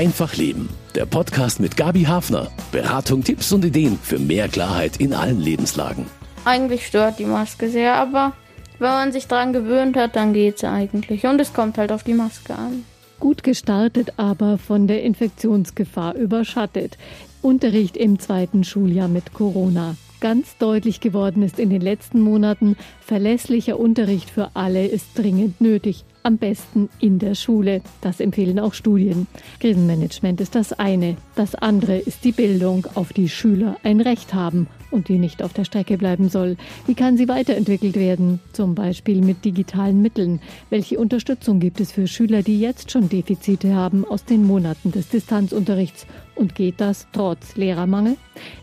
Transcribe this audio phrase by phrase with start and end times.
[0.00, 0.70] Einfach Leben.
[0.94, 2.50] Der Podcast mit Gabi Hafner.
[2.72, 6.06] Beratung, Tipps und Ideen für mehr Klarheit in allen Lebenslagen.
[6.46, 8.32] Eigentlich stört die Maske sehr, aber
[8.78, 11.26] wenn man sich dran gewöhnt hat, dann geht's eigentlich.
[11.26, 12.86] Und es kommt halt auf die Maske an.
[13.18, 16.96] Gut gestartet, aber von der Infektionsgefahr überschattet.
[17.42, 19.96] Unterricht im zweiten Schuljahr mit Corona.
[20.20, 26.06] Ganz deutlich geworden ist in den letzten Monaten, verlässlicher Unterricht für alle ist dringend nötig.
[26.22, 27.80] Am besten in der Schule.
[28.02, 29.26] Das empfehlen auch Studien.
[29.58, 31.16] Krisenmanagement ist das eine.
[31.34, 35.54] Das andere ist die Bildung, auf die Schüler ein Recht haben und die nicht auf
[35.54, 36.56] der Strecke bleiben soll.
[36.86, 38.40] Wie kann sie weiterentwickelt werden?
[38.52, 40.40] Zum Beispiel mit digitalen Mitteln.
[40.68, 45.08] Welche Unterstützung gibt es für Schüler, die jetzt schon Defizite haben aus den Monaten des
[45.08, 46.06] Distanzunterrichts?
[46.34, 48.16] Und geht das trotz Lehrermangel?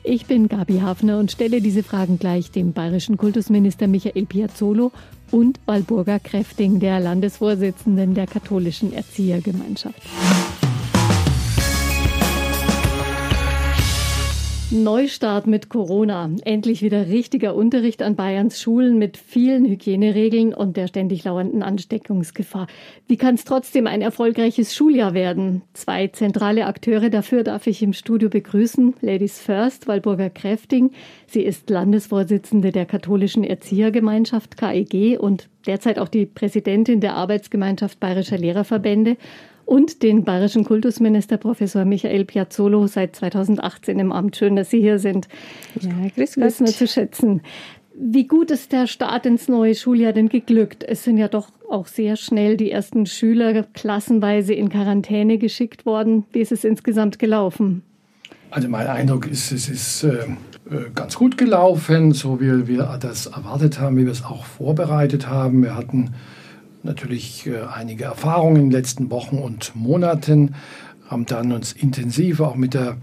[0.04, 4.92] Ich bin Gabi Hafner und stelle diese Fragen gleich dem bayerischen Kultusminister Michael Piazzolo
[5.32, 10.02] und Walburga Kräfting, der Landesvorsitzenden der katholischen Erziehergemeinschaft.
[14.70, 16.30] Neustart mit Corona.
[16.44, 22.68] Endlich wieder richtiger Unterricht an Bayerns Schulen mit vielen Hygieneregeln und der ständig lauernden Ansteckungsgefahr.
[23.08, 25.62] Wie kann es trotzdem ein erfolgreiches Schuljahr werden?
[25.72, 28.96] Zwei zentrale Akteure dafür darf ich im Studio begrüßen.
[29.00, 30.92] Ladies First, Walburger Kräfting.
[31.28, 38.38] Sie ist Landesvorsitzende der katholischen Erziehergemeinschaft KEG und derzeit auch die Präsidentin der Arbeitsgemeinschaft Bayerischer
[38.38, 39.16] Lehrerverbände
[39.68, 44.38] und den bayerischen Kultusminister Professor Michael Piazzolo seit 2018 im Amt.
[44.38, 45.28] Schön, dass Sie hier sind.
[45.82, 46.46] Ja, grüß Gott.
[46.46, 47.42] Wissen wir zu schätzen.
[47.94, 50.86] Wie gut ist der Start ins neue Schuljahr denn geglückt?
[50.88, 56.24] Es sind ja doch auch sehr schnell die ersten Schüler klassenweise in Quarantäne geschickt worden.
[56.32, 57.84] Wie ist es insgesamt gelaufen?
[58.52, 60.28] Also mein Eindruck ist, es ist äh,
[60.96, 65.62] ganz gut gelaufen, so wie wir das erwartet haben, wie wir es auch vorbereitet haben.
[65.62, 66.14] Wir hatten
[66.88, 70.56] natürlich äh, einige Erfahrungen in den letzten Wochen und Monaten,
[71.08, 72.98] haben dann uns intensiv auch mit der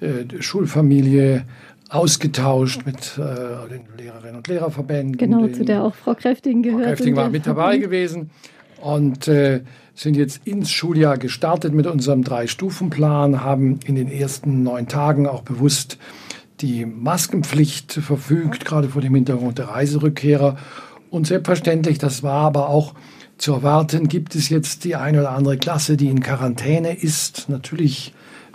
[0.00, 1.44] äh, Schulfamilie
[1.88, 5.16] ausgetauscht mit äh, den Lehrerinnen und Lehrerverbänden.
[5.16, 6.82] Genau, zu der auch Frau Kräfting gehört.
[6.82, 8.30] Frau Kräfting war mit dabei gewesen
[8.82, 9.62] und äh,
[9.94, 15.42] sind jetzt ins Schuljahr gestartet mit unserem Drei-Stufen-Plan, haben in den ersten neun Tagen auch
[15.42, 15.98] bewusst
[16.60, 20.56] die Maskenpflicht verfügt, gerade vor dem Hintergrund der Reiserückkehrer.
[21.10, 22.94] Und selbstverständlich, das war aber auch
[23.38, 27.48] zu erwarten, gibt es jetzt die eine oder andere Klasse, die in Quarantäne ist.
[27.48, 28.12] Natürlich,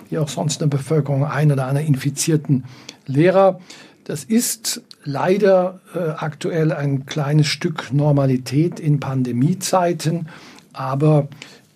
[0.10, 2.66] wie auch sonst in der Bevölkerung, ein oder andere infizierten
[3.08, 3.60] Lehrer.
[4.04, 10.28] Das ist leider äh, aktuell ein kleines Stück Normalität in Pandemiezeiten,
[10.74, 11.28] aber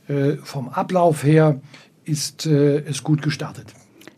[0.07, 1.61] äh, vom Ablauf her
[2.03, 3.73] ist äh, es gut gestartet.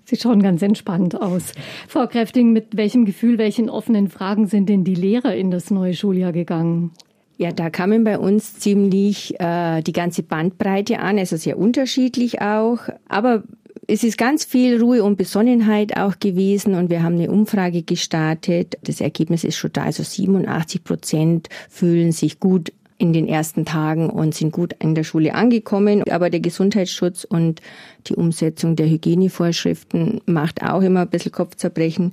[0.06, 1.54] Sie schauen ganz entspannt aus.
[1.88, 5.94] Frau Kräfting, mit welchem Gefühl, welchen offenen Fragen sind denn die Lehrer in das neue
[5.94, 6.92] Schuljahr gegangen?
[7.40, 12.80] Ja, da kamen bei uns ziemlich äh, die ganze Bandbreite an, also sehr unterschiedlich auch.
[13.08, 13.44] Aber
[13.88, 18.78] es ist ganz viel Ruhe und Besonnenheit auch gewesen und wir haben eine Umfrage gestartet.
[18.84, 24.10] Das Ergebnis ist schon da, also 87 Prozent fühlen sich gut in den ersten Tagen
[24.10, 26.04] und sind gut in der Schule angekommen.
[26.12, 27.62] Aber der Gesundheitsschutz und
[28.08, 32.12] die Umsetzung der Hygienevorschriften macht auch immer ein bisschen Kopfzerbrechen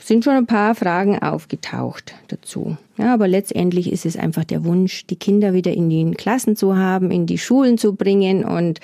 [0.00, 2.76] sind schon ein paar Fragen aufgetaucht dazu.
[2.96, 6.76] Ja, aber letztendlich ist es einfach der Wunsch, die Kinder wieder in den Klassen zu
[6.76, 8.80] haben, in die Schulen zu bringen und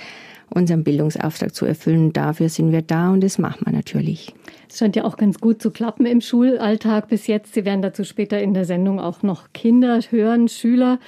[0.51, 2.13] unseren Bildungsauftrag zu erfüllen.
[2.13, 4.35] Dafür sind wir da und das machen wir natürlich.
[4.69, 7.55] Es scheint ja auch ganz gut zu klappen im Schulalltag bis jetzt.
[7.55, 10.99] Sie werden dazu später in der Sendung auch noch Kinder hören, Schüler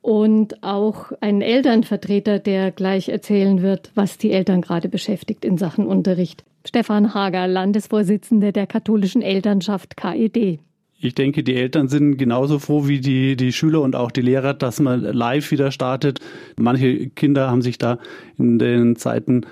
[0.00, 5.86] und auch einen Elternvertreter, der gleich erzählen wird, was die Eltern gerade beschäftigt in Sachen
[5.86, 6.44] Unterricht.
[6.66, 10.60] Stefan Hager, Landesvorsitzender der katholischen Elternschaft KED.
[10.98, 14.54] Ich denke, die Eltern sind genauso froh wie die, die Schüler und auch die Lehrer,
[14.54, 16.20] dass man live wieder startet.
[16.58, 17.98] Manche Kinder haben sich da
[18.38, 19.44] in den Zeiten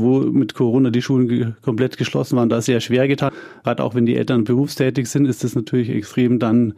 [0.00, 3.32] wo mit Corona die Schulen komplett geschlossen waren, da sehr schwer getan.
[3.64, 6.74] Gerade auch wenn die Eltern berufstätig sind, ist das natürlich extrem dann.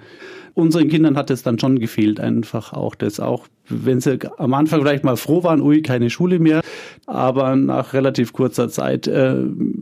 [0.54, 4.80] Unseren Kindern hat es dann schon gefehlt, einfach auch das auch wenn sie am Anfang
[4.80, 6.60] vielleicht mal froh waren, ui, keine Schule mehr,
[7.06, 9.36] aber nach relativ kurzer Zeit äh,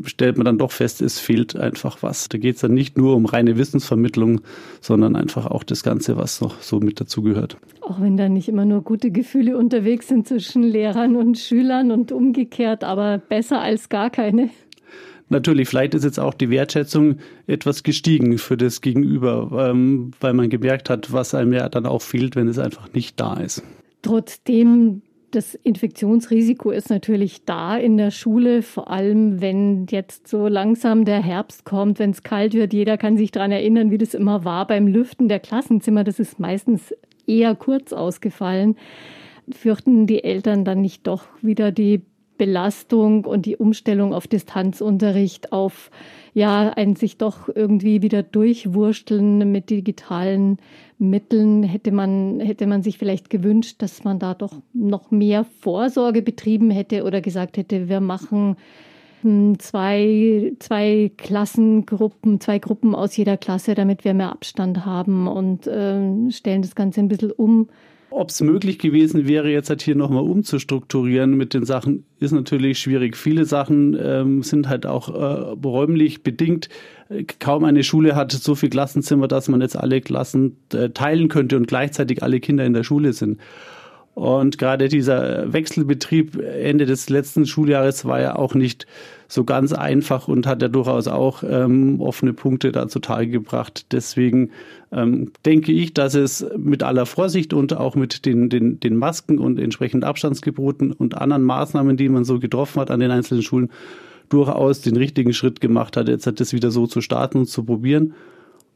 [0.05, 2.29] stellt man dann doch fest, es fehlt einfach was.
[2.29, 4.43] Da geht es dann nicht nur um reine Wissensvermittlung,
[4.81, 7.57] sondern einfach auch das Ganze, was noch so mit dazugehört.
[7.81, 12.13] Auch wenn da nicht immer nur gute Gefühle unterwegs sind zwischen Lehrern und Schülern und
[12.13, 14.51] umgekehrt, aber besser als gar keine.
[15.31, 17.17] Natürlich, vielleicht ist jetzt auch die Wertschätzung
[17.47, 22.03] etwas gestiegen für das Gegenüber, ähm, weil man gemerkt hat, was einem ja dann auch
[22.03, 23.63] fehlt, wenn es einfach nicht da ist.
[24.03, 31.05] Trotzdem, das Infektionsrisiko ist natürlich da in der Schule, vor allem wenn jetzt so langsam
[31.05, 32.73] der Herbst kommt, wenn es kalt wird.
[32.73, 36.05] Jeder kann sich daran erinnern, wie das immer war beim Lüften der Klassenzimmer.
[36.05, 36.95] Das ist meistens
[37.27, 38.77] eher kurz ausgefallen.
[39.51, 42.03] Fürchten die Eltern dann nicht doch wieder die
[42.39, 45.91] Belastung und die Umstellung auf Distanzunterricht, auf
[46.33, 50.59] ja, ein sich doch irgendwie wieder durchwursteln mit digitalen
[50.99, 56.23] Mitteln, hätte man, hätte man sich vielleicht gewünscht, dass man da doch noch mehr Vorsorge
[56.23, 58.57] betrieben hätte oder gesagt hätte, wir machen
[59.23, 65.67] hm, zwei, zwei Klassengruppen, zwei Gruppen aus jeder Klasse, damit wir mehr Abstand haben und
[65.67, 67.69] äh, stellen das Ganze ein bisschen um.
[68.11, 72.79] Ob es möglich gewesen wäre, jetzt halt hier nochmal umzustrukturieren mit den Sachen, ist natürlich
[72.79, 73.17] schwierig.
[73.17, 76.71] Viele Sachen ähm, sind halt auch äh, räumlich bedingt.
[77.39, 81.57] Kaum eine Schule hat so viel Klassenzimmer, dass man jetzt alle Klassen äh, teilen könnte
[81.57, 83.39] und gleichzeitig alle Kinder in der Schule sind.
[84.19, 88.89] Und gerade dieser Wechselbetrieb Ende des letzten Schuljahres war ja auch nicht
[89.29, 93.87] so ganz einfach und hat ja durchaus auch ähm, offene Punkte da zutage gebracht.
[93.93, 94.51] Deswegen
[94.91, 99.39] ähm, denke ich, dass es mit aller Vorsicht und auch mit den, den, den Masken
[99.39, 103.71] und entsprechend Abstandsgeboten und anderen Maßnahmen, die man so getroffen hat an den einzelnen Schulen,
[104.31, 107.63] durchaus den richtigen Schritt gemacht hat, jetzt hat das wieder so zu starten und zu
[107.63, 108.15] probieren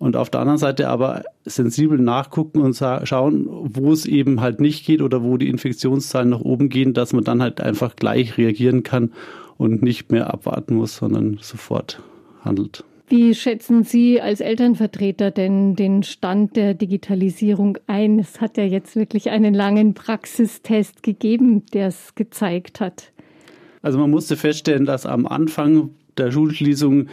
[0.02, 4.84] und auf der anderen Seite aber sensibel nachgucken und schauen, wo es eben halt nicht
[4.84, 8.82] geht oder wo die Infektionszahlen nach oben gehen, dass man dann halt einfach gleich reagieren
[8.82, 9.12] kann
[9.58, 12.02] und nicht mehr abwarten muss, sondern sofort
[12.44, 12.82] handelt.
[13.06, 18.18] Wie schätzen Sie als Elternvertreter denn den Stand der Digitalisierung ein?
[18.18, 23.12] Es hat ja jetzt wirklich einen langen Praxistest gegeben, der es gezeigt hat.
[23.82, 27.06] Also man musste feststellen, dass am Anfang der Schulschließung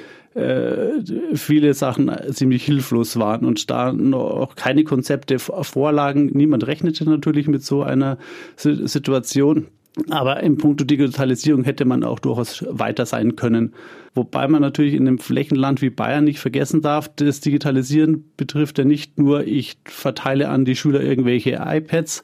[1.33, 6.31] viele Sachen ziemlich hilflos waren und da noch keine Konzepte vorlagen.
[6.33, 8.17] Niemand rechnete natürlich mit so einer
[8.55, 9.67] Situation.
[10.09, 13.73] Aber im Punkt Digitalisierung hätte man auch durchaus weiter sein können.
[14.13, 18.85] Wobei man natürlich in einem Flächenland wie Bayern nicht vergessen darf, das Digitalisieren betrifft ja
[18.85, 22.23] nicht nur, ich verteile an die Schüler irgendwelche iPads,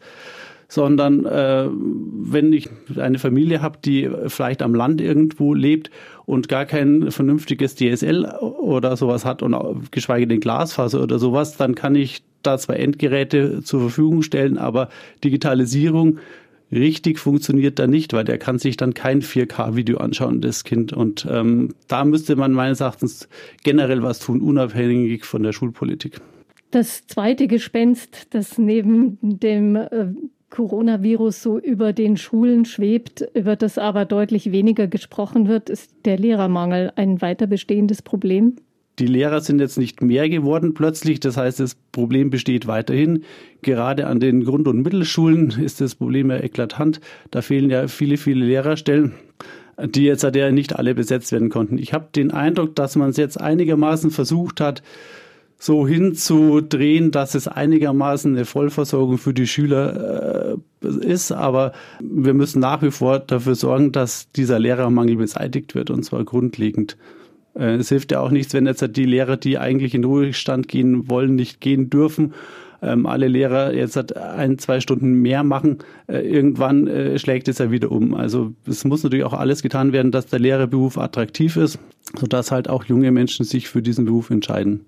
[0.67, 5.91] sondern äh, wenn ich eine Familie habe, die vielleicht am Land irgendwo lebt
[6.25, 9.55] und gar kein vernünftiges DSL oder sowas hat und
[9.91, 14.89] geschweige denn Glasfaser oder sowas, dann kann ich da zwei Endgeräte zur Verfügung stellen, aber
[15.23, 16.19] Digitalisierung
[16.71, 20.93] richtig funktioniert da nicht, weil der kann sich dann kein 4K-Video anschauen, das Kind.
[20.93, 23.29] Und ähm, da müsste man meines Erachtens
[23.63, 26.19] generell was tun, unabhängig von der Schulpolitik.
[26.71, 30.07] Das zweite Gespenst, das neben dem äh,
[30.55, 36.17] Coronavirus so über den Schulen schwebt, über das aber deutlich weniger gesprochen wird, ist der
[36.17, 38.55] Lehrermangel ein weiter bestehendes Problem?
[38.97, 41.19] Die Lehrer sind jetzt nicht mehr geworden plötzlich.
[41.19, 43.25] Das heißt, das Problem besteht weiterhin.
[43.61, 47.01] Gerade an den Grund- und Mittelschulen ist das Problem ja eklatant.
[47.31, 49.13] Da fehlen ja viele, viele Lehrerstellen
[49.77, 51.77] die jetzt ja nicht alle besetzt werden konnten.
[51.77, 54.81] Ich habe den Eindruck, dass man es jetzt einigermaßen versucht hat,
[55.57, 61.31] so hinzudrehen, dass es einigermaßen eine Vollversorgung für die Schüler äh, ist.
[61.31, 61.71] Aber
[62.01, 66.97] wir müssen nach wie vor dafür sorgen, dass dieser Lehrermangel beseitigt wird und zwar grundlegend.
[67.55, 71.09] Äh, es hilft ja auch nichts, wenn jetzt die Lehrer, die eigentlich in Ruhestand gehen
[71.09, 72.33] wollen, nicht gehen dürfen.
[72.81, 75.79] Ähm, alle Lehrer jetzt ein, zwei Stunden mehr machen.
[76.07, 78.13] Äh, irgendwann äh, schlägt es ja wieder um.
[78.13, 81.79] Also es muss natürlich auch alles getan werden, dass der Lehrerberuf attraktiv ist,
[82.19, 84.81] sodass halt auch junge Menschen sich für diesen Beruf entscheiden.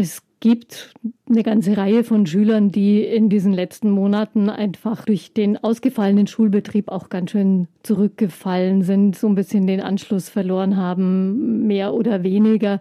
[0.00, 0.94] Es gibt
[1.28, 6.88] eine ganze Reihe von Schülern, die in diesen letzten Monaten einfach durch den ausgefallenen Schulbetrieb
[6.88, 12.78] auch ganz schön zurückgefallen sind, so ein bisschen den Anschluss verloren haben, mehr oder weniger.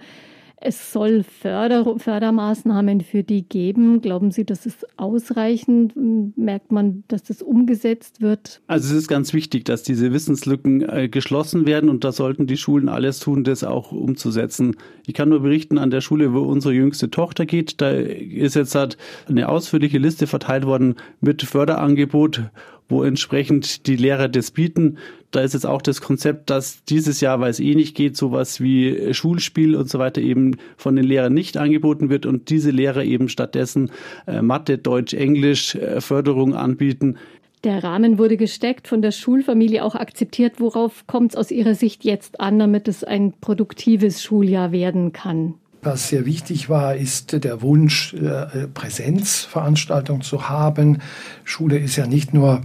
[0.59, 4.01] Es soll Förder Fördermaßnahmen für die geben.
[4.01, 5.93] Glauben Sie, das ist ausreichend?
[6.35, 8.61] Merkt man, dass das umgesetzt wird?
[8.65, 12.57] Also es ist ganz wichtig, dass diese Wissenslücken äh, geschlossen werden und da sollten die
[12.57, 14.75] Schulen alles tun, das auch umzusetzen.
[15.05, 17.79] Ich kann nur berichten an der Schule, wo unsere jüngste Tochter geht.
[17.79, 18.97] Da ist jetzt halt
[19.27, 22.49] eine ausführliche Liste verteilt worden mit Förderangebot
[22.89, 24.97] wo entsprechend die Lehrer das bieten.
[25.31, 28.61] Da ist jetzt auch das Konzept, dass dieses Jahr, weil es eh nicht geht, sowas
[28.61, 33.03] wie Schulspiel und so weiter eben von den Lehrern nicht angeboten wird und diese Lehrer
[33.03, 33.91] eben stattdessen
[34.25, 37.17] äh, Mathe, Deutsch, Englisch äh, Förderung anbieten.
[37.63, 40.59] Der Rahmen wurde gesteckt, von der Schulfamilie auch akzeptiert.
[40.59, 45.55] Worauf kommt es aus Ihrer Sicht jetzt an, damit es ein produktives Schuljahr werden kann?
[45.81, 50.99] Was sehr wichtig war, ist der Wunsch, äh, Präsenzveranstaltungen zu haben.
[51.43, 52.61] Schule ist ja nicht nur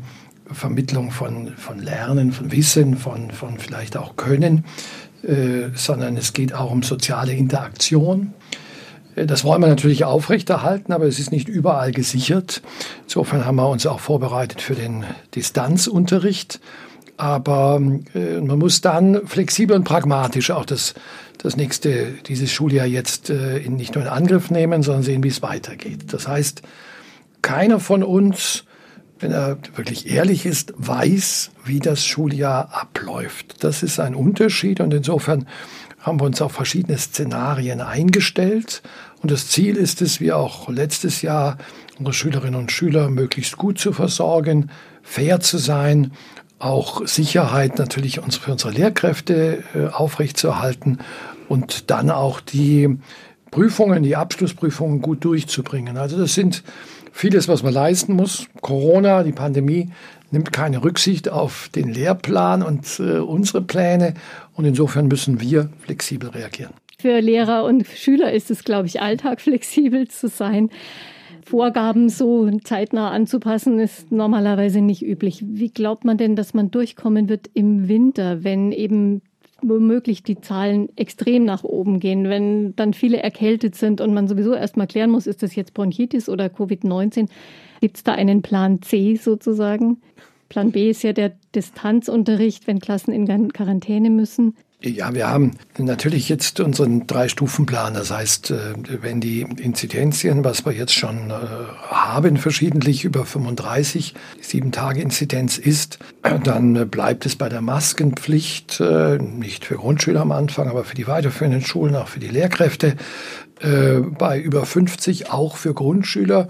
[0.50, 4.64] Vermittlung von, von Lernen, von Wissen, von, von vielleicht auch Können,
[5.22, 8.34] äh, sondern es geht auch um soziale Interaktion.
[9.14, 12.62] Äh, das wollen wir natürlich aufrechterhalten, aber es ist nicht überall gesichert.
[13.04, 15.04] Insofern haben wir uns auch vorbereitet für den
[15.34, 16.60] Distanzunterricht.
[17.16, 17.80] Aber
[18.14, 20.94] äh, man muss dann flexibel und pragmatisch auch das,
[21.38, 25.28] das nächste, dieses Schuljahr jetzt äh, in, nicht nur in Angriff nehmen, sondern sehen, wie
[25.28, 26.12] es weitergeht.
[26.12, 26.62] Das heißt,
[27.42, 28.64] keiner von uns
[29.22, 33.62] wenn er wirklich ehrlich ist, weiß, wie das Schuljahr abläuft.
[33.62, 35.46] Das ist ein Unterschied und insofern
[36.00, 38.82] haben wir uns auf verschiedene Szenarien eingestellt.
[39.22, 41.56] Und das Ziel ist es, wie auch letztes Jahr,
[41.98, 44.70] unsere Schülerinnen und Schüler möglichst gut zu versorgen,
[45.02, 46.12] fair zu sein,
[46.62, 50.98] auch Sicherheit natürlich für unsere Lehrkräfte äh, aufrechtzuerhalten
[51.48, 52.98] und dann auch die
[53.50, 55.96] Prüfungen, die Abschlussprüfungen gut durchzubringen.
[55.96, 56.62] Also das sind
[57.12, 58.46] vieles, was man leisten muss.
[58.60, 59.90] Corona, die Pandemie
[60.30, 64.14] nimmt keine Rücksicht auf den Lehrplan und äh, unsere Pläne.
[64.54, 66.72] Und insofern müssen wir flexibel reagieren.
[66.98, 70.70] Für Lehrer und Schüler ist es, glaube ich, Alltag flexibel zu sein.
[71.44, 75.44] Vorgaben so zeitnah anzupassen, ist normalerweise nicht üblich.
[75.46, 79.22] Wie glaubt man denn, dass man durchkommen wird im Winter, wenn eben
[79.62, 84.54] womöglich die Zahlen extrem nach oben gehen, wenn dann viele erkältet sind und man sowieso
[84.54, 87.28] erstmal klären muss, ist das jetzt Bronchitis oder Covid-19?
[87.80, 90.00] Gibt es da einen Plan C sozusagen?
[90.48, 94.54] Plan B ist ja der Distanzunterricht, wenn Klassen in Quarantäne müssen.
[94.84, 97.94] Ja, wir haben natürlich jetzt unseren Drei-Stufen-Plan.
[97.94, 98.56] Das heißt, äh,
[99.00, 101.34] wenn die Inzidenzien, was wir jetzt schon äh,
[101.88, 106.00] haben, verschiedentlich über 35, sieben Tage Inzidenz ist,
[106.44, 111.06] dann bleibt es bei der Maskenpflicht, äh, nicht für Grundschüler am Anfang, aber für die
[111.06, 112.96] weiterführenden Schulen, auch für die Lehrkräfte,
[114.18, 116.48] bei über 50 auch für Grundschüler.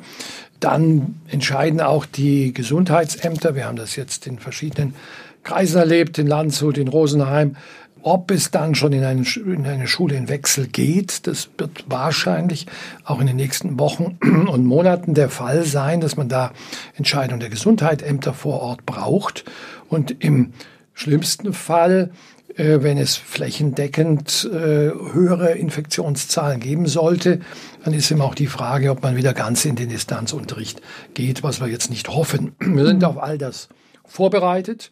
[0.61, 4.95] Dann entscheiden auch die Gesundheitsämter, wir haben das jetzt in verschiedenen
[5.43, 7.57] Kreisen erlebt, in Landshut, in Rosenheim,
[8.03, 12.67] ob es dann schon in eine, in eine Schule in Wechsel geht, das wird wahrscheinlich
[13.05, 14.19] auch in den nächsten Wochen
[14.49, 16.53] und Monaten der Fall sein, dass man da
[16.97, 19.45] Entscheidungen der Gesundheitsämter vor Ort braucht.
[19.89, 20.53] Und im
[20.95, 22.11] schlimmsten Fall,
[22.57, 27.41] äh, wenn es flächendeckend äh, höhere Infektionszahlen geben sollte,
[27.85, 30.83] dann ist immer auch die Frage, ob man wieder ganz in den Distanzunterricht
[31.15, 32.55] geht, was wir jetzt nicht hoffen.
[32.59, 33.69] Wir sind auf all das
[34.05, 34.91] vorbereitet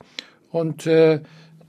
[0.51, 1.21] und äh,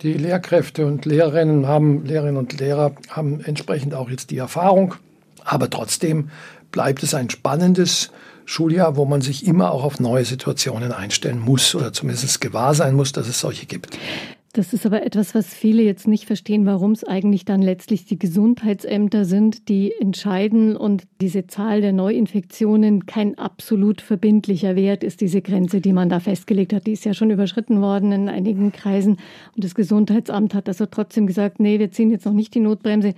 [0.01, 4.96] die Lehrkräfte und Lehrerinnen haben, Lehrerinnen und Lehrer haben entsprechend auch jetzt die Erfahrung.
[5.43, 6.29] Aber trotzdem
[6.72, 8.12] bleibt es ein spannendes
[8.46, 12.96] Schuljahr, wo man sich immer auch auf neue Situationen einstellen muss oder zumindest gewahr sein
[12.96, 13.98] muss, dass es solche gibt.
[14.53, 18.20] Das ist aber etwas, was viele jetzt nicht verstehen, warum es eigentlich dann letztlich die
[18.20, 25.41] Gesundheitsämter sind, die entscheiden und diese Zahl der Neuinfektionen kein absolut verbindlicher Wert ist, diese
[25.41, 26.86] Grenze, die man da festgelegt hat.
[26.86, 29.17] Die ist ja schon überschritten worden in einigen Kreisen.
[29.55, 33.13] Und das Gesundheitsamt hat also trotzdem gesagt, nee, wir ziehen jetzt noch nicht die Notbremse.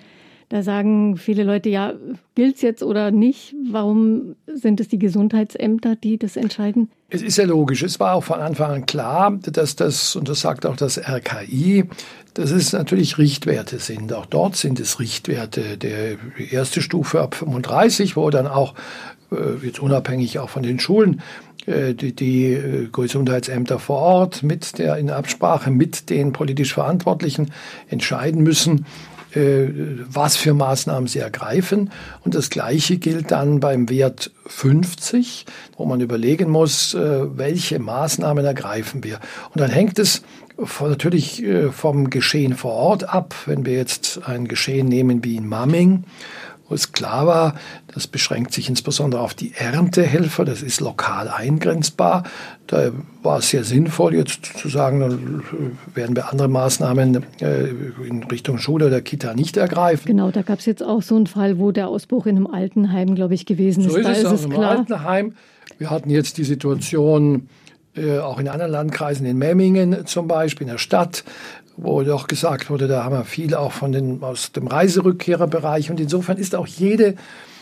[0.49, 1.93] Da sagen viele Leute, ja,
[2.35, 3.55] gilt es jetzt oder nicht?
[3.69, 6.89] Warum sind es die Gesundheitsämter, die das entscheiden?
[7.09, 7.83] Es ist ja logisch.
[7.83, 11.85] Es war auch von Anfang an klar, dass das, und das sagt auch das RKI,
[12.33, 14.13] dass es natürlich Richtwerte sind.
[14.13, 15.77] Auch dort sind es Richtwerte.
[15.77, 16.17] Der
[16.51, 18.73] erste Stufe ab 35, wo dann auch
[19.31, 21.21] äh, jetzt unabhängig auch von den Schulen
[21.65, 27.51] äh, die, die äh, Gesundheitsämter vor Ort mit der in Absprache mit den politisch Verantwortlichen
[27.87, 28.85] entscheiden müssen,
[29.35, 31.89] was für Maßnahmen sie ergreifen.
[32.23, 35.45] Und das Gleiche gilt dann beim Wert 50,
[35.77, 39.19] wo man überlegen muss, äh, welche Maßnahmen ergreifen wir.
[39.53, 40.23] Und dann hängt es
[40.79, 43.33] natürlich äh, vom Geschehen vor Ort ab.
[43.45, 46.03] Wenn wir jetzt ein Geschehen nehmen wie in Mamming,
[46.69, 47.55] wo es klar war,
[47.93, 52.23] das beschränkt sich insbesondere auf die Erntehelfer, das ist lokal eingrenzbar.
[52.67, 52.91] Da
[53.21, 55.43] war es sehr sinnvoll, jetzt zu sagen, dann
[55.93, 57.67] werden wir andere Maßnahmen äh,
[58.07, 60.05] in Richtung Schule oder Kita nicht ergreifen.
[60.05, 63.15] Genau, da gab es jetzt auch so einen Fall, wo der Ausbruch in einem Altenheim,
[63.15, 63.91] glaube ich, gewesen ist.
[63.91, 64.77] So ist da es, ist auch es im klar.
[64.77, 65.35] Altenheim.
[65.77, 67.49] Wir hatten jetzt die Situation,
[67.95, 71.23] äh, auch in anderen Landkreisen, in Memmingen zum Beispiel, in der Stadt,
[71.77, 75.89] wo doch gesagt wurde, da haben wir viele auch von den, aus dem Reiserückkehrerbereich.
[75.89, 77.15] Und insofern ist auch jede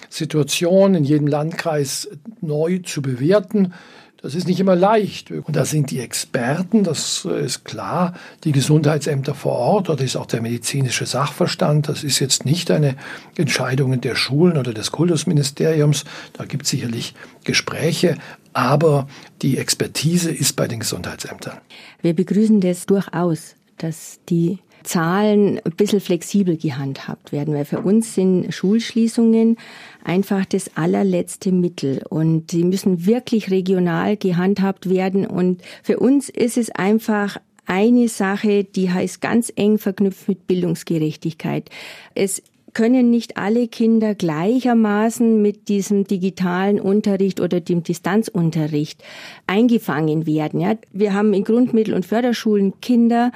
[0.10, 2.10] Situation in jedem Landkreis
[2.42, 3.74] neu zu bewerten.
[4.22, 5.32] Das ist nicht immer leicht.
[5.32, 8.14] Und da sind die Experten, das ist klar,
[8.44, 11.90] die Gesundheitsämter vor Ort, oder ist auch der medizinische Sachverstand.
[11.90, 12.98] Das ist jetzt nicht eine
[13.36, 16.06] Entscheidung der Schulen oder des Kultusministeriums.
[16.34, 17.16] Da gibt es sicherlich
[17.46, 18.16] Gespräche,
[18.54, 19.08] aber
[19.42, 21.58] die Expertise ist bei den Gesundheitsämtern.
[22.04, 28.16] Wir begrüßen das durchaus, dass die Zahlen ein bisschen flexibel gehandhabt werden, weil für uns
[28.16, 29.58] sind Schulschließungen
[30.04, 36.58] einfach das allerletzte Mittel und sie müssen wirklich regional gehandhabt werden und für uns ist
[36.58, 41.70] es einfach eine Sache, die heißt ganz eng verknüpft mit Bildungsgerechtigkeit.
[42.16, 42.42] Es
[42.74, 49.04] können nicht alle Kinder gleichermaßen mit diesem digitalen Unterricht oder dem Distanzunterricht
[49.48, 50.60] eingefangen werden.
[50.60, 53.32] Ja, wir haben in Grundmittel- und Förderschulen Kinder,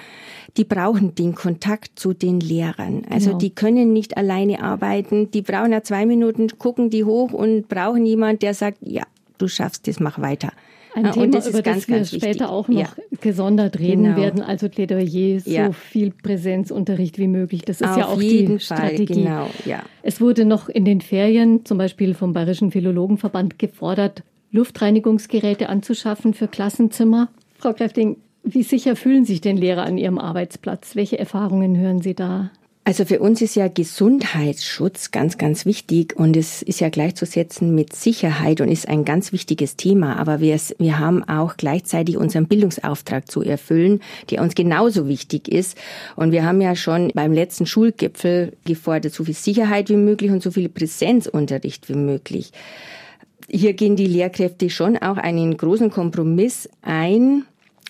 [0.57, 3.03] die brauchen den Kontakt zu den Lehrern.
[3.09, 3.39] Also Genau.
[3.39, 5.31] die können nicht alleine arbeiten.
[5.31, 9.03] Die brauchen ja zwei Minuten, gucken die hoch und brauchen jemand, der sagt, ja,
[9.37, 10.51] du schaffst das, mach weiter.
[10.95, 12.41] Ein Thema, das über das wir später wichtig.
[12.47, 12.89] auch noch ja.
[13.19, 14.17] gesondert reden genau.
[14.17, 15.67] werden, also Plädoyer, ja.
[15.67, 17.63] so viel Präsenzunterricht wie möglich.
[17.63, 19.23] Das ist Auf ja auch die Fall, Strategie.
[19.23, 19.83] Genau, ja.
[20.03, 26.47] Es wurde noch in den Ferien, zum Beispiel vom Bayerischen Philologenverband, gefordert, Luftreinigungsgeräte anzuschaffen für
[26.47, 27.27] Klassenzimmer.
[27.57, 30.95] Frau Kräfting, wie sicher fühlen sich denn Lehrer an ihrem Arbeitsplatz?
[30.95, 32.51] Welche Erfahrungen hören Sie da?
[32.87, 37.95] Also für uns ist ja Gesundheitsschutz ganz, ganz wichtig und es ist ja gleichzusetzen mit
[37.95, 40.17] Sicherheit und ist ein ganz wichtiges Thema.
[40.17, 45.75] Aber wir, wir haben auch gleichzeitig unseren Bildungsauftrag zu erfüllen, der uns genauso wichtig ist.
[46.15, 50.43] Und wir haben ja schon beim letzten Schulgipfel gefordert, so viel Sicherheit wie möglich und
[50.43, 52.51] so viel Präsenzunterricht wie möglich.
[53.49, 57.45] Hier gehen die Lehrkräfte schon auch einen großen Kompromiss ein.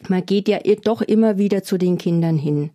[0.07, 2.69] Man geht ja doch immer wieder zu den Kindern hin.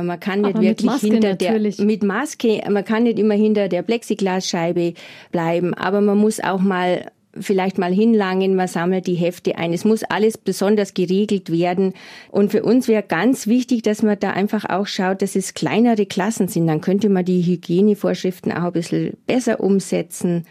[0.00, 1.76] Man kann nicht Aber wirklich hinter natürlich.
[1.76, 4.94] der mit Maske, man kann nicht immer hinter der Plexiglasscheibe
[5.32, 7.10] bleiben, aber man muss auch mal
[7.40, 9.72] vielleicht mal hinlangen, man sammelt die Hefte ein.
[9.72, 11.94] Es muss alles besonders geregelt werden.
[12.30, 16.06] Und für uns wäre ganz wichtig, dass man da einfach auch schaut, dass es kleinere
[16.06, 16.66] Klassen sind.
[16.66, 20.46] Dann könnte man die Hygienevorschriften auch ein bisschen besser umsetzen.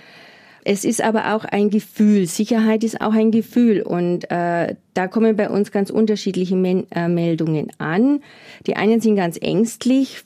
[0.67, 2.25] Es ist aber auch ein Gefühl.
[2.25, 3.83] Sicherheit ist auch ein Gefühl.
[3.83, 8.21] Und äh, da kommen bei uns ganz unterschiedliche Men äh, Meldungen an.
[8.65, 10.23] Die einen sind ganz ängstlich,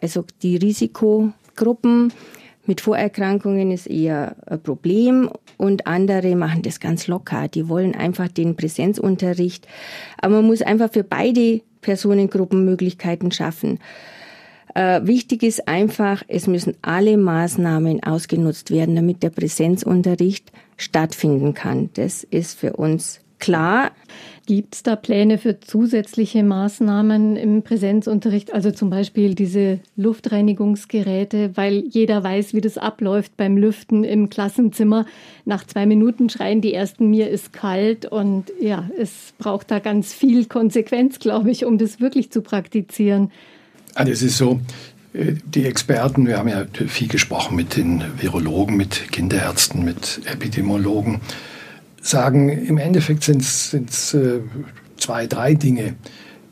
[0.00, 2.10] also die Risikogruppen
[2.64, 7.48] mit Vorerkrankungen ist eher ein Problem und andere machen das ganz locker.
[7.48, 9.66] Die wollen einfach den Präsenzunterricht.
[10.22, 13.78] Aber man muss einfach für beide Personengruppen Möglichkeiten schaffen.
[14.74, 21.90] Äh, wichtig ist einfach, es müssen alle Maßnahmen ausgenutzt werden, damit der Präsenzunterricht stattfinden kann.
[21.94, 23.90] Das ist für uns klar.
[24.46, 31.84] Gibt es da Pläne für zusätzliche Maßnahmen im Präsenzunterricht, also zum Beispiel diese Luftreinigungsgeräte, weil
[31.88, 35.06] jeder weiß, wie das abläuft beim Lüften im Klassenzimmer.
[35.44, 40.12] Nach zwei Minuten schreien die ersten, mir ist kalt und ja, es braucht da ganz
[40.12, 43.30] viel Konsequenz, glaube ich, um das wirklich zu praktizieren.
[43.94, 44.60] Also es ist so,
[45.12, 51.20] äh, die Experten, wir haben ja viel gesprochen mit den Virologen, mit Kinderärzten, mit Epidemiologen,
[52.00, 54.40] sagen, im Endeffekt sind es äh,
[54.96, 55.94] zwei, drei Dinge,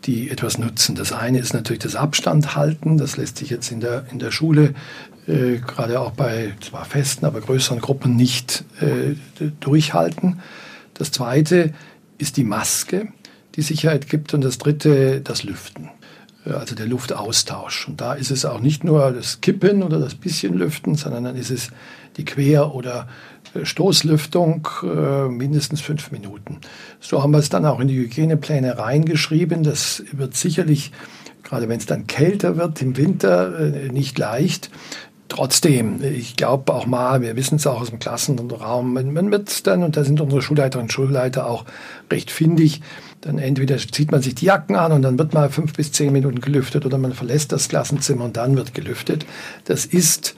[0.05, 0.95] die etwas nutzen.
[0.95, 2.97] Das eine ist natürlich das Abstand halten.
[2.99, 4.75] Das lässt sich jetzt in der, in der Schule,
[5.27, 9.15] äh, gerade auch bei zwar festen, aber größeren Gruppen nicht äh,
[9.61, 10.41] durchhalten.
[10.95, 11.75] Das zweite
[12.19, 13.09] ist die Maske,
[13.57, 14.33] die Sicherheit gibt.
[14.35, 15.91] Und das dritte, das Lüften
[16.45, 17.89] also der Luftaustausch.
[17.89, 21.37] Und da ist es auch nicht nur das Kippen oder das bisschen Lüften, sondern dann
[21.37, 21.71] ist es
[22.17, 23.09] die Quer- oder
[23.55, 26.59] äh, Stoßlüftung äh, mindestens fünf Minuten.
[27.01, 29.63] So haben wir es dann auch in die Hygienepläne reingeschrieben.
[29.63, 30.93] Das wird sicherlich,
[31.43, 34.71] gerade wenn es dann kälter wird im Winter, äh, nicht leicht.
[35.29, 39.85] Trotzdem, ich glaube auch mal, wir wissen es auch aus dem Klassenraum, man wird dann,
[39.85, 41.67] und da sind unsere Schulleiterinnen und Schulleiter auch
[42.11, 42.81] recht findig,
[43.21, 46.13] dann entweder zieht man sich die Jacken an und dann wird mal fünf bis zehn
[46.13, 49.27] Minuten gelüftet oder man verlässt das Klassenzimmer und dann wird gelüftet.
[49.65, 50.37] Das ist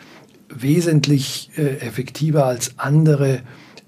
[0.49, 3.41] wesentlich äh, effektiver als andere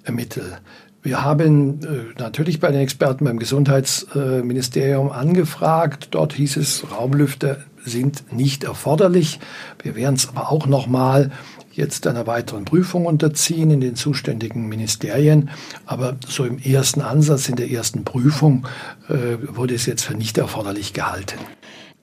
[0.04, 0.58] äh, Mittel.
[1.02, 6.08] Wir haben äh, natürlich bei den Experten beim Gesundheitsministerium angefragt.
[6.12, 9.40] Dort hieß es, Raumlüfter sind nicht erforderlich.
[9.82, 11.30] Wir werden es aber auch nochmal
[11.72, 15.50] jetzt einer weiteren Prüfung unterziehen in den zuständigen Ministerien.
[15.86, 18.66] Aber so im ersten Ansatz, in der ersten Prüfung,
[19.08, 21.38] äh, wurde es jetzt für nicht erforderlich gehalten.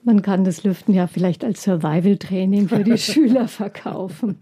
[0.04, 4.38] Man kann das Lüften ja vielleicht als Survival-Training für die Schüler verkaufen.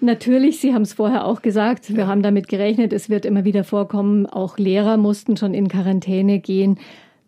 [0.00, 3.64] Natürlich, Sie haben es vorher auch gesagt, wir haben damit gerechnet, es wird immer wieder
[3.64, 6.78] vorkommen, auch Lehrer mussten schon in Quarantäne gehen.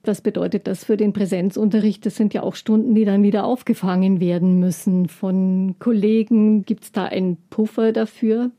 [0.04, 2.04] Was bedeutet das für den Präsenzunterricht?
[2.04, 6.64] Das sind ja auch Stunden, die dann wieder aufgefangen werden müssen von Kollegen.
[6.64, 8.50] Gibt es da einen Puffer dafür?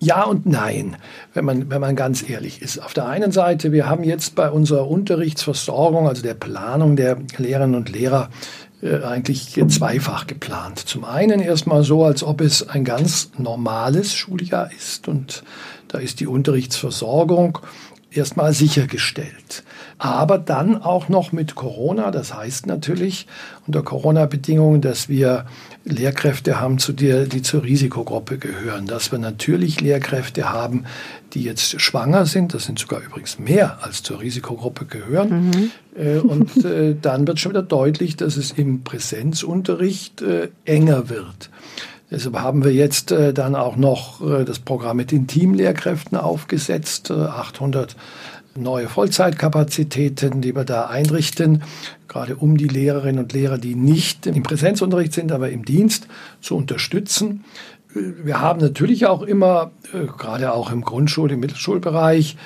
[0.00, 0.96] Ja und nein,
[1.32, 2.78] wenn man, wenn man ganz ehrlich ist.
[2.78, 7.76] Auf der einen Seite, wir haben jetzt bei unserer Unterrichtsversorgung, also der Planung der Lehrerinnen
[7.76, 8.28] und Lehrer,
[8.82, 10.78] äh, eigentlich zweifach geplant.
[10.80, 15.42] Zum einen erstmal so, als ob es ein ganz normales Schuljahr ist und
[15.88, 17.60] da ist die Unterrichtsversorgung
[18.16, 19.64] erstmal sichergestellt
[19.98, 22.10] aber dann auch noch mit Corona.
[22.10, 23.26] Das heißt natürlich
[23.66, 25.46] unter Corona-Bedingungen, dass wir
[25.84, 30.84] Lehrkräfte haben, zu der, die zur Risikogruppe gehören, dass wir natürlich Lehrkräfte haben,
[31.32, 32.54] die jetzt schwanger sind.
[32.54, 35.50] Das sind sogar übrigens mehr als zur Risikogruppe gehören.
[35.50, 35.70] Mhm.
[35.96, 41.50] Äh, und äh, dann wird schon wieder deutlich, dass es im Präsenzunterricht äh, enger wird.
[42.14, 47.10] Deshalb haben wir jetzt äh, dann auch noch äh, das Programm mit den Teamlehrkräften aufgesetzt,
[47.10, 51.64] 800 äh, neue Vollzeitkapazitäten, die wir da einrichten,
[52.06, 56.06] gerade um die Lehrerinnen und Lehrer, die nicht im Präsenzunterricht sind, aber im Dienst
[56.40, 57.44] zu unterstützen.
[57.92, 62.36] Wir haben natürlich auch immer, äh, gerade auch im Grundschul-, im Mittelschulbereich,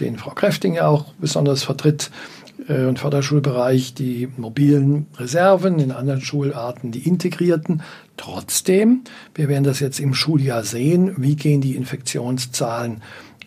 [0.00, 6.20] den Frau Kräfting ja auch besonders vertritt, äh, und Förderschulbereich die mobilen Reserven, in anderen
[6.20, 7.82] Schularten die integrierten.
[8.16, 9.02] Trotzdem,
[9.34, 13.02] wir werden das jetzt im Schuljahr sehen, wie gehen die Infektionszahlen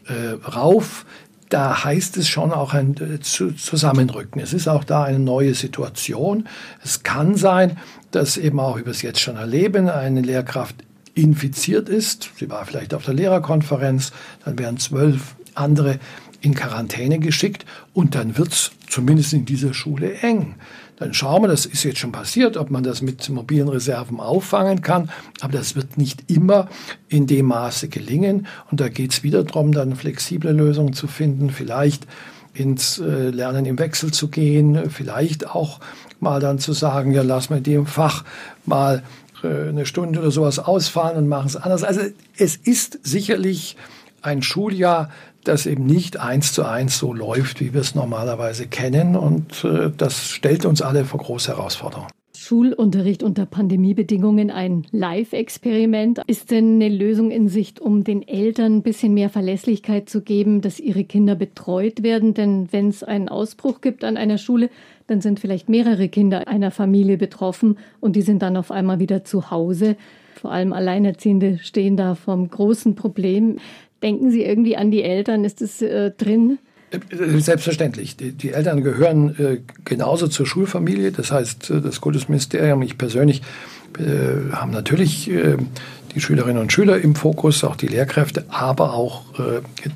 [0.06, 1.06] äh, rauf.
[1.50, 4.42] Da heißt es schon auch ein äh, Zusammenrücken.
[4.42, 6.48] Es ist auch da eine neue Situation.
[6.84, 7.78] Es kann sein,
[8.12, 10.76] dass eben auch, wie wir es jetzt schon erleben, eine Lehrkraft
[11.14, 12.30] infiziert ist.
[12.38, 14.12] Sie war vielleicht auf der Lehrerkonferenz,
[14.46, 16.00] dann werden zwölf andere
[16.42, 20.56] in Quarantäne geschickt und dann wird es zumindest in dieser Schule eng.
[20.98, 24.82] Dann schauen wir, das ist jetzt schon passiert, ob man das mit mobilen Reserven auffangen
[24.82, 26.70] kann, aber das wird nicht immer
[27.08, 31.52] in dem Maße gelingen und da geht es wieder darum, dann flexible Lösungen zu finden,
[31.52, 32.08] vielleicht
[32.54, 35.80] ins äh, Lernen im Wechsel zu gehen, vielleicht auch
[36.20, 38.24] mal dann zu sagen, ja, lass mal in dem Fach
[38.66, 39.04] mal
[39.44, 41.84] äh, eine Stunde oder sowas ausfallen und machen es anders.
[41.84, 42.02] Also
[42.38, 43.78] es ist sicherlich
[44.24, 45.10] ein Schuljahr,
[45.48, 49.16] das eben nicht eins zu eins so läuft, wie wir es normalerweise kennen.
[49.16, 52.10] Und äh, das stellt uns alle vor große Herausforderungen.
[52.48, 56.22] Schulunterricht unter Pandemiebedingungen ein Live-Experiment.
[56.28, 60.62] Ist denn eine Lösung in Sicht, um den Eltern ein bisschen mehr Verlässlichkeit zu geben,
[60.62, 62.36] dass ihre Kinder betreut werden?
[62.36, 64.70] Denn wenn es einen Ausbruch gibt an einer Schule,
[65.08, 69.26] dann sind vielleicht mehrere Kinder einer Familie betroffen und die sind dann auf einmal wieder
[69.26, 69.98] zu Hause.
[70.36, 73.58] Vor allem Alleinerziehende stehen da vom großen Problem.
[74.04, 75.44] Denken Sie irgendwie an die Eltern?
[75.44, 76.60] Ist das äh, drin?
[76.92, 78.16] Äh, selbstverständlich.
[78.16, 81.12] Die, die Eltern gehören äh, genauso zur Schulfamilie.
[81.12, 83.42] Das heißt, äh, das Kultusministerium, ich persönlich,
[83.98, 85.58] äh, haben natürlich äh,
[86.14, 89.26] die Schülerinnen und Schüler im Fokus, auch die Lehrkräfte, aber auch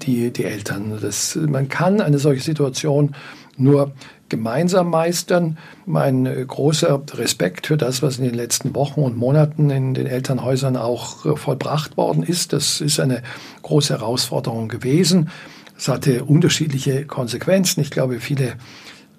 [0.03, 0.99] die, die Eltern.
[1.01, 3.15] Das, man kann eine solche Situation
[3.57, 3.93] nur
[4.31, 5.57] gemeinsam meistern.
[5.85, 10.07] Mein äh, großer Respekt für das, was in den letzten Wochen und Monaten in den
[10.07, 12.53] Elternhäusern auch äh, vollbracht worden ist.
[12.53, 13.21] Das ist eine
[13.61, 15.29] große Herausforderung gewesen.
[15.77, 17.81] Es hatte unterschiedliche Konsequenzen.
[17.81, 18.53] Ich glaube, viele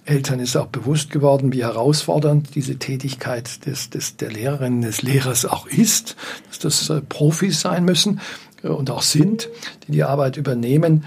[0.07, 5.45] Eltern ist auch bewusst geworden, wie herausfordernd diese Tätigkeit des, des, der Lehrerin, des Lehrers
[5.45, 6.17] auch ist,
[6.49, 8.21] dass das äh, Profis sein müssen
[8.63, 9.51] und auch sind,
[9.87, 11.05] die die Arbeit übernehmen.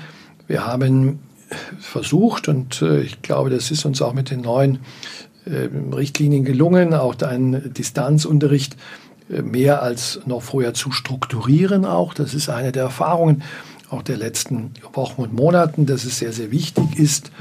[0.47, 1.19] Wir haben
[1.79, 4.79] versucht und äh, ich glaube, das ist uns auch mit den neuen
[5.45, 8.75] äh, Richtlinien gelungen, auch einen Distanzunterricht
[9.29, 12.13] äh, mehr als noch vorher zu strukturieren auch.
[12.13, 13.43] Das ist eine der Erfahrungen
[13.89, 17.31] auch der letzten Wochen und Monaten, dass es sehr, sehr wichtig ist,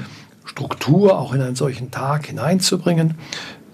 [0.45, 3.15] Struktur auch in einen solchen Tag hineinzubringen.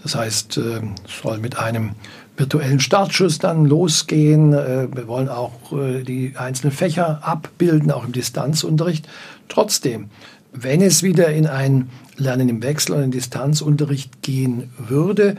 [0.03, 0.81] Das heißt, es
[1.21, 1.91] soll mit einem
[2.37, 4.53] virtuellen Startschuss dann losgehen.
[4.53, 9.05] Wir wollen auch die einzelnen Fächer abbilden, auch im Distanzunterricht.
[9.51, 10.09] Trotzdem,
[10.53, 15.35] wenn es wieder in ein Lernen im Wechsel und in Distanzunterricht gehen würde,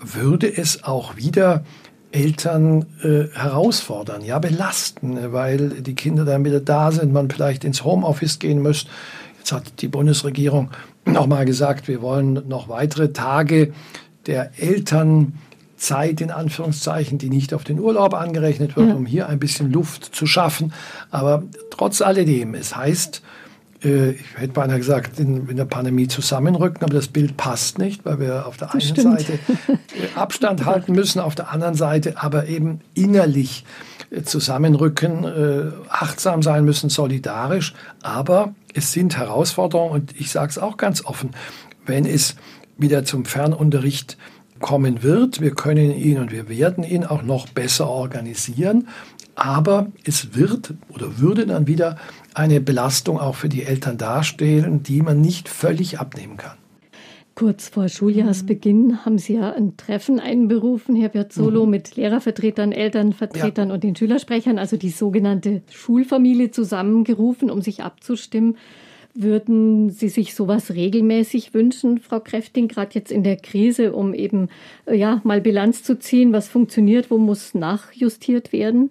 [0.00, 1.62] würde es auch wieder
[2.12, 7.84] Eltern äh, herausfordern, ja belasten, weil die Kinder dann wieder da sind, man vielleicht ins
[7.84, 8.86] Homeoffice gehen muss.
[9.36, 10.70] Jetzt hat die Bundesregierung
[11.04, 13.74] nochmal gesagt, wir wollen noch weitere Tage
[14.24, 18.94] der Elternzeit in Anführungszeichen, die nicht auf den Urlaub angerechnet wird, ja.
[18.94, 20.72] um hier ein bisschen Luft zu schaffen.
[21.10, 23.20] Aber trotz alledem, es heißt,
[23.82, 28.20] ich hätte beinahe gesagt, in, in, der Pandemie zusammenrücken, aber das Bild passt nicht, weil
[28.20, 29.20] wir auf der das einen stimmt.
[29.20, 29.32] Seite
[29.68, 29.76] äh,
[30.14, 33.64] Abstand halten müssen, auf der anderen Seite aber eben innerlich
[34.10, 35.26] äh, zusammenrücken,
[35.88, 37.74] achtsam sein müssen, solidarisch.
[38.02, 41.30] Aber es sind Herausforderungen und ich sage es auch ganz offen,
[41.84, 42.36] wenn es
[42.78, 44.16] wieder zum Fernunterricht
[44.62, 45.40] kommen wird.
[45.40, 48.88] Wir können ihn und wir werden ihn auch noch besser organisieren.
[49.34, 51.96] Aber es wird oder würde dann wieder
[52.34, 56.56] eine Belastung auch für die Eltern darstellen, die man nicht völlig abnehmen kann.
[57.34, 61.70] Kurz vor Schuljahrsbeginn haben Sie ja ein Treffen einberufen, Herr Piazzolo, mhm.
[61.70, 63.74] mit Lehrervertretern, Elternvertretern ja.
[63.74, 68.58] und den Schülersprechern, also die sogenannte Schulfamilie zusammengerufen, um sich abzustimmen.
[69.14, 74.48] Würden Sie sich sowas regelmäßig wünschen, Frau Kräfting, gerade jetzt in der Krise, um eben
[74.86, 78.90] äh, ja mal Bilanz zu ziehen, was funktioniert, wo muss nachjustiert werden?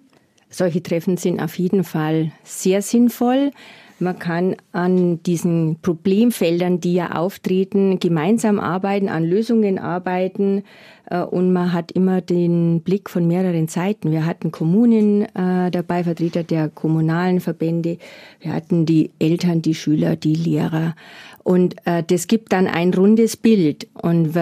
[0.52, 3.50] Solche Treffen sind auf jeden Fall sehr sinnvoll.
[3.98, 10.64] Man kann an diesen Problemfeldern, die ja auftreten, gemeinsam arbeiten, an Lösungen arbeiten
[11.08, 14.10] äh, und man hat immer den Blick von mehreren Seiten.
[14.10, 17.98] Wir hatten Kommunen äh, dabei, Vertreter der kommunalen Verbände,
[18.40, 20.96] wir hatten die Eltern, die Schüler, die Lehrer
[21.44, 24.34] und äh, das gibt dann ein rundes Bild und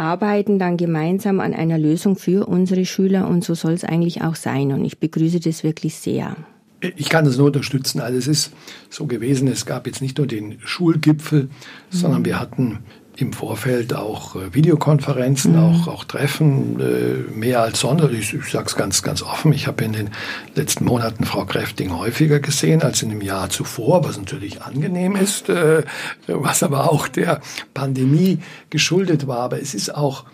[0.00, 4.34] arbeiten dann gemeinsam an einer Lösung für unsere Schüler und so soll es eigentlich auch
[4.34, 4.72] sein.
[4.72, 6.36] Und ich begrüße das wirklich sehr.
[6.80, 8.00] Ich kann das nur unterstützen.
[8.00, 8.52] Also es ist
[8.88, 11.48] so gewesen, es gab jetzt nicht nur den Schulgipfel, mhm.
[11.90, 12.78] sondern wir hatten
[13.16, 15.58] im Vorfeld auch äh, Videokonferenzen, mhm.
[15.58, 18.12] auch, auch Treffen, äh, mehr als sonst.
[18.12, 20.10] Ich, ich sage es ganz, ganz offen, ich habe in den
[20.54, 25.48] letzten Monaten Frau Kräfting häufiger gesehen als in dem Jahr zuvor, was natürlich angenehm ist,
[25.48, 25.82] äh,
[26.26, 27.40] was aber auch der
[27.74, 28.38] Pandemie
[28.70, 29.40] geschuldet war.
[29.40, 30.24] Aber es ist auch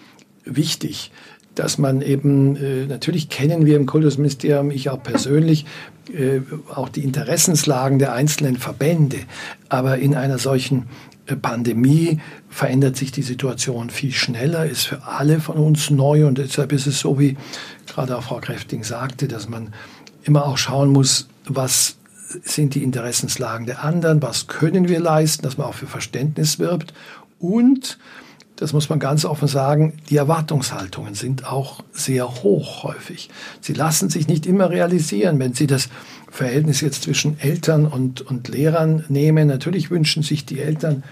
[0.44, 1.10] wichtig,
[1.56, 5.64] dass man eben, äh, natürlich kennen wir im Kultusministerium, ich auch persönlich,
[6.12, 6.40] äh,
[6.72, 9.18] auch die Interessenslagen der einzelnen Verbände.
[9.68, 10.84] Aber in einer solchen
[11.34, 16.26] Pandemie verändert sich die Situation viel schneller, ist für alle von uns neu.
[16.26, 17.36] Und deshalb ist es so, wie
[17.86, 19.74] gerade auch Frau Kräfting sagte, dass man
[20.22, 21.96] immer auch schauen muss, was
[22.44, 26.92] sind die Interessenslagen der anderen, was können wir leisten, dass man auch für Verständnis wirbt.
[27.38, 27.98] Und
[28.56, 33.28] das muss man ganz offen sagen, die Erwartungshaltungen sind auch sehr hoch häufig.
[33.60, 35.88] Sie lassen sich nicht immer realisieren, wenn Sie das
[36.28, 39.48] Verhältnis jetzt zwischen Eltern und, und Lehrern nehmen.
[39.48, 41.02] Natürlich wünschen sich die Eltern,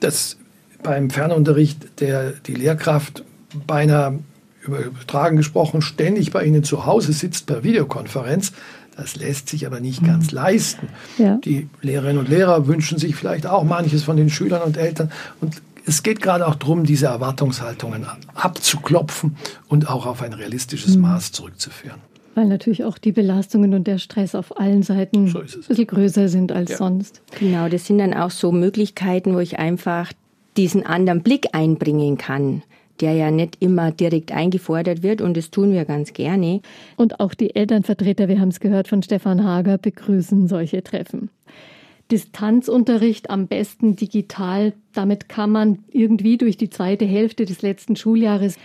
[0.00, 0.36] dass
[0.82, 3.24] beim Fernunterricht der, die Lehrkraft
[3.66, 4.18] beinahe
[4.66, 8.52] übertragen gesprochen ständig bei Ihnen zu Hause sitzt per Videokonferenz.
[8.96, 10.36] Das lässt sich aber nicht ganz mhm.
[10.36, 10.88] leisten.
[11.18, 11.38] Ja.
[11.44, 15.10] Die Lehrerinnen und Lehrer wünschen sich vielleicht auch manches von den Schülern und Eltern.
[15.40, 19.36] Und es geht gerade auch darum, diese Erwartungshaltungen abzuklopfen
[19.68, 21.02] und auch auf ein realistisches mhm.
[21.02, 22.00] Maß zurückzuführen.
[22.34, 26.28] Weil natürlich auch die Belastungen und der Stress auf allen Seiten so ein bisschen größer
[26.28, 26.76] sind als ja.
[26.78, 27.22] sonst.
[27.38, 30.12] Genau, das sind dann auch so Möglichkeiten, wo ich einfach
[30.56, 32.62] diesen anderen Blick einbringen kann
[33.00, 36.60] der ja nicht immer direkt eingefordert wird und das tun wir ganz gerne.
[36.96, 41.30] Und auch die Elternvertreter, wir haben es gehört von Stefan Hager, begrüßen solche Treffen.
[42.10, 48.58] Distanzunterricht am besten digital, damit kann man irgendwie durch die zweite Hälfte des letzten Schuljahres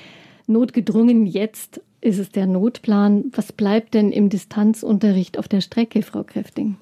[0.46, 3.26] notgedrungen jetzt ist es der Notplan.
[3.34, 6.78] Was bleibt denn im Distanzunterricht auf der Strecke, Frau Kräfting?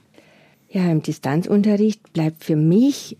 [0.69, 3.17] Ja, im Distanzunterricht bleibt für mich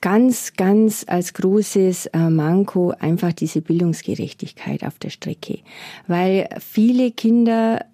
[0.00, 5.60] ganz, ganz als großes äh, Manko einfach diese Bildungsgerechtigkeit auf der Strecke.
[6.08, 7.86] Weil viele Kinder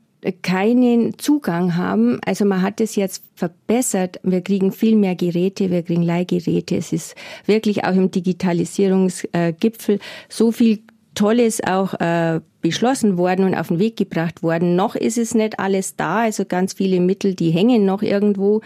[0.42, 2.18] keinen Zugang haben.
[2.24, 4.18] Also man hat es jetzt verbessert.
[4.24, 6.76] Wir kriegen viel mehr Geräte, wir kriegen Leihgeräte.
[6.76, 7.14] Es ist
[7.46, 10.80] wirklich auch im Digitalisierungsgipfel so viel
[11.18, 14.76] Tolles auch äh, beschlossen worden und auf den Weg gebracht worden.
[14.76, 18.60] Noch ist es nicht alles da, also ganz viele Mittel, die hängen noch irgendwo.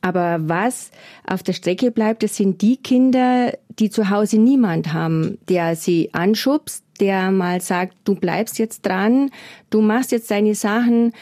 [0.00, 0.92] Aber was
[1.26, 6.10] auf der Strecke bleibt, das sind die Kinder, die zu Hause niemand haben, der sie
[6.12, 9.30] anschubst, der mal sagt, du bleibst jetzt dran,
[9.68, 11.14] du machst jetzt deine Sachen.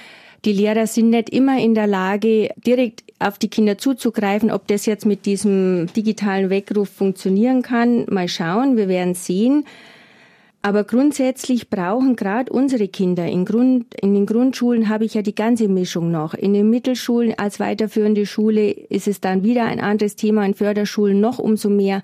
[0.45, 4.51] Die Lehrer sind nicht immer in der Lage, direkt auf die Kinder zuzugreifen.
[4.51, 9.65] Ob das jetzt mit diesem digitalen Weckruf funktionieren kann, mal schauen, wir werden sehen.
[10.65, 15.35] Aber grundsätzlich brauchen gerade unsere Kinder in, Grund, in den Grundschulen habe ich ja die
[15.35, 16.33] ganze Mischung noch.
[16.33, 21.21] In den Mittelschulen als weiterführende Schule ist es dann wieder ein anderes Thema, in Förderschulen
[21.21, 22.01] noch umso mehr.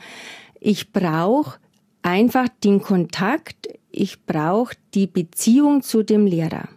[0.61, 1.59] Ich brauche
[2.03, 6.69] einfach den Kontakt, ich brauche die Beziehung zu dem Lehrer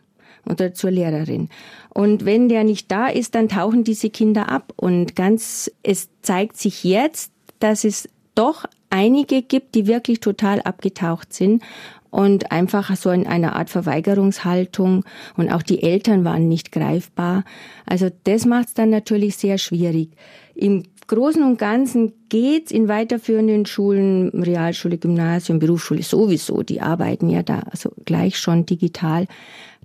[0.49, 1.49] oder zur Lehrerin.
[1.89, 4.71] Und wenn der nicht da ist, dann tauchen diese Kinder ab.
[4.77, 8.63] Und ganz, es zeigt sich jetzt, dass es doch
[8.93, 11.63] einige gibt, die wirklich total abgetaucht sind
[12.11, 15.03] und einfach so in einer Art Verweigerungshaltung
[15.35, 17.43] und auch die Eltern waren nicht greifbar.
[17.87, 20.11] Also das macht es dann natürlich sehr schwierig.
[20.53, 27.41] Im Großen und Ganzen geht's in weiterführenden Schulen, Realschule, Gymnasium, Berufsschule sowieso, die arbeiten ja
[27.41, 29.27] da also gleich schon digital.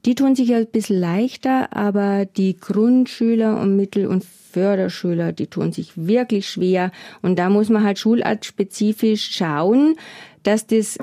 [0.05, 5.73] Die tun sich ein bisschen leichter, aber die Grundschüler und Mittel- und Förderschüler, die tun
[5.73, 6.91] sich wirklich schwer.
[7.23, 9.97] Und da muss man halt schulartspezifisch schauen,
[10.43, 10.99] dass das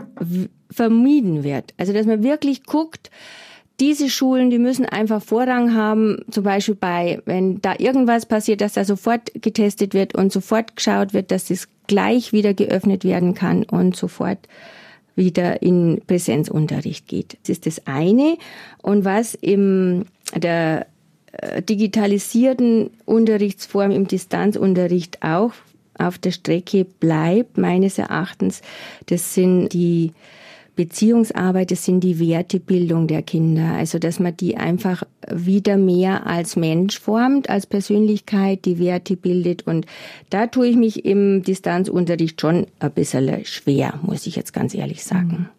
[0.71, 1.73] vermieden wird.
[1.77, 3.11] Also, dass man wirklich guckt,
[3.79, 8.73] diese Schulen, die müssen einfach Vorrang haben, zum Beispiel bei, wenn da irgendwas passiert, dass
[8.73, 13.63] da sofort getestet wird und sofort geschaut wird, dass das gleich wieder geöffnet werden kann
[13.63, 14.39] und sofort
[15.15, 17.37] wieder in Präsenzunterricht geht.
[17.43, 18.37] Das ist das eine.
[18.81, 20.87] Und was im der
[21.31, 25.51] äh, digitalisierten Unterrichtsform im Distanzunterricht auch
[25.97, 28.61] auf der Strecke bleibt, meines Erachtens,
[29.05, 30.11] das sind die
[30.75, 33.73] Beziehungsarbeit, das sind die Wertebildung der Kinder.
[33.73, 39.65] Also, dass man die einfach wieder mehr als Mensch formt, als Persönlichkeit, die Werte bildet.
[39.65, 39.85] Und
[40.29, 45.03] da tue ich mich im Distanzunterricht schon ein bisschen schwer, muss ich jetzt ganz ehrlich
[45.03, 45.49] sagen.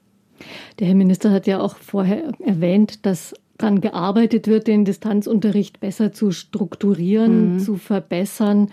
[0.79, 6.13] Der Herr Minister hat ja auch vorher erwähnt, dass daran gearbeitet wird, den Distanzunterricht besser
[6.13, 7.59] zu strukturieren, mhm.
[7.59, 8.71] zu verbessern.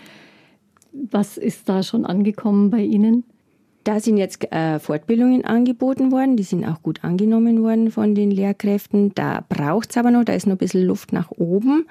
[0.92, 3.24] Was ist da schon angekommen bei Ihnen?
[3.84, 8.30] Da sind jetzt äh, Fortbildungen angeboten worden, die sind auch gut angenommen worden von den
[8.30, 9.14] Lehrkräften.
[9.14, 11.86] Da braucht es aber noch, da ist noch ein bisschen Luft nach oben.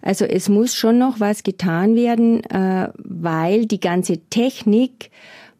[0.00, 5.10] Also es muss schon noch was getan werden, äh, weil die ganze Technik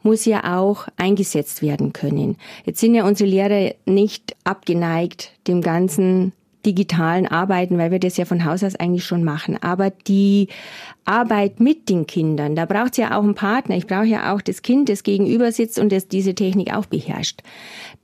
[0.05, 2.37] muss ja auch eingesetzt werden können.
[2.65, 6.33] Jetzt sind ja unsere Lehrer nicht abgeneigt dem ganzen
[6.65, 9.57] digitalen Arbeiten, weil wir das ja von Haus aus eigentlich schon machen.
[9.63, 10.49] Aber die
[11.05, 13.77] Arbeit mit den Kindern, da braucht es ja auch einen Partner.
[13.77, 17.41] Ich brauche ja auch das Kind, das gegenüber sitzt und das diese Technik auch beherrscht.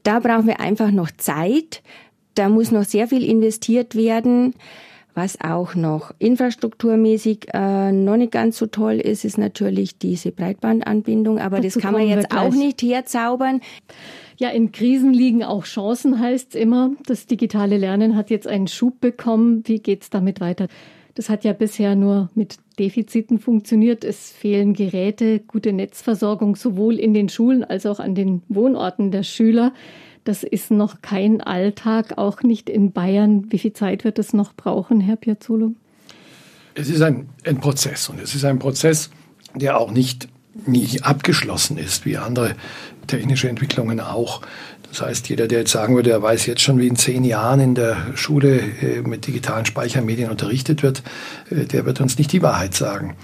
[0.03, 1.83] Da brauchen wir einfach noch Zeit.
[2.35, 4.55] Da muss noch sehr viel investiert werden.
[5.15, 11.39] Was auch noch infrastrukturmäßig äh, noch nicht ganz so toll ist, ist natürlich diese Breitbandanbindung.
[11.39, 13.61] Aber Dazu das kann man jetzt auch nicht herzaubern.
[14.41, 16.93] Ja, in Krisen liegen auch Chancen, heißt es immer.
[17.05, 19.63] Das digitale Lernen hat jetzt einen Schub bekommen.
[19.67, 20.69] Wie geht es damit weiter?
[21.15, 24.03] Das hat ja bisher nur mit Defiziten funktioniert.
[24.03, 29.25] Es fehlen Geräte, gute Netzversorgung sowohl in den Schulen als auch an den Wohnorten der
[29.25, 29.75] Schüler.
[30.25, 33.53] Das ist noch kein Alltag, auch nicht in Bayern.
[33.53, 35.75] Wie viel Zeit wird es noch brauchen, Herr Piazzolo?
[36.75, 39.11] Es ist ein, ein Prozess und es ist ein Prozess,
[39.55, 40.29] der auch nicht
[40.67, 42.55] nie abgeschlossen ist, wie andere
[43.07, 44.43] technische Entwicklungen auch.
[44.91, 47.61] Das heißt, jeder, der jetzt sagen würde, er weiß jetzt schon, wie in zehn Jahren
[47.61, 51.03] in der Schule äh, mit digitalen Speichermedien unterrichtet wird,
[51.51, 53.17] äh, der wird uns nicht die Wahrheit sagen.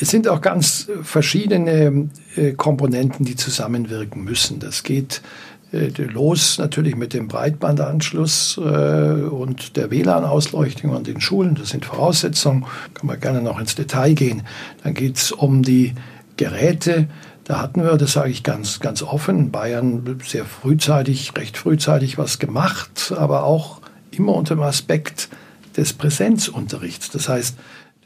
[0.00, 4.60] Es sind auch ganz verschiedene äh, Komponenten, die zusammenwirken müssen.
[4.60, 5.22] Das geht
[5.70, 11.56] los natürlich mit dem Breitbandanschluss und der WLAN-Ausleuchtung an den Schulen.
[11.56, 12.64] Das sind Voraussetzungen.
[12.94, 14.44] Kann man gerne noch ins Detail gehen.
[14.82, 15.92] Dann geht es um die
[16.38, 17.08] Geräte.
[17.44, 22.16] Da hatten wir, das sage ich ganz, ganz offen, in Bayern sehr frühzeitig, recht frühzeitig
[22.16, 25.28] was gemacht, aber auch immer unter dem Aspekt
[25.76, 27.10] des Präsenzunterrichts.
[27.10, 27.56] Das heißt,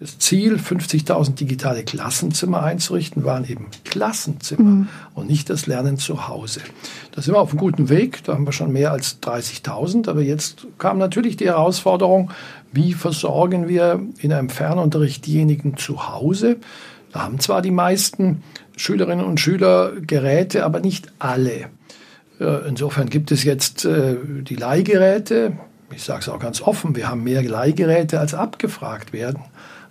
[0.02, 4.88] das Ziel, 50.000 digitale Klassenzimmer einzurichten, waren eben Klassenzimmer mhm.
[5.14, 6.60] und nicht das Lernen zu Hause.
[7.12, 10.22] Da sind wir auf einem guten Weg, da haben wir schon mehr als 30.000, aber
[10.22, 12.32] jetzt kam natürlich die Herausforderung,
[12.72, 16.56] wie versorgen wir in einem Fernunterricht diejenigen zu Hause,
[17.12, 18.42] da haben zwar die meisten
[18.76, 21.70] Schülerinnen und Schüler Geräte, aber nicht alle.
[22.38, 25.52] Insofern gibt es jetzt äh, die Leihgeräte.
[25.94, 29.42] Ich sage es auch ganz offen, wir haben mehr Leihgeräte, als abgefragt werden.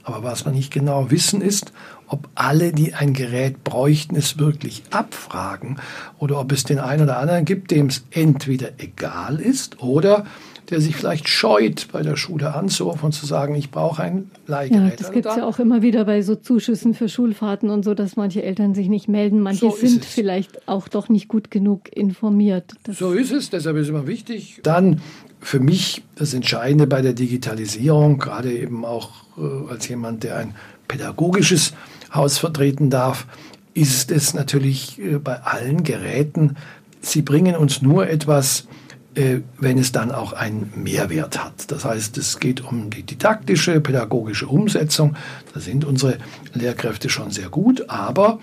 [0.03, 1.71] Aber was wir nicht genau wissen ist,
[2.07, 5.77] ob alle, die ein Gerät bräuchten, es wirklich abfragen
[6.17, 10.25] oder ob es den einen oder anderen gibt, dem es entweder egal ist oder
[10.69, 14.91] der sich vielleicht scheut, bei der Schule anzurufen und zu sagen, ich brauche ein Leihgerät.
[14.91, 17.93] Ja, das gibt es ja auch immer wieder bei so Zuschüssen für Schulfahrten und so,
[17.93, 19.41] dass manche Eltern sich nicht melden.
[19.41, 22.71] Manche so sind vielleicht auch doch nicht gut genug informiert.
[22.83, 24.59] Das so ist es, deshalb ist es immer wichtig.
[24.63, 25.01] Dann
[25.41, 30.55] für mich das Entscheidende bei der Digitalisierung, gerade eben auch äh, als jemand, der ein
[30.87, 31.73] pädagogisches
[32.13, 33.25] Haus vertreten darf,
[33.73, 36.57] ist es natürlich äh, bei allen Geräten,
[37.01, 38.67] sie bringen uns nur etwas
[39.13, 41.69] wenn es dann auch einen Mehrwert hat.
[41.69, 45.15] Das heißt, es geht um die didaktische, pädagogische Umsetzung.
[45.53, 46.17] Da sind unsere
[46.53, 48.39] Lehrkräfte schon sehr gut, aber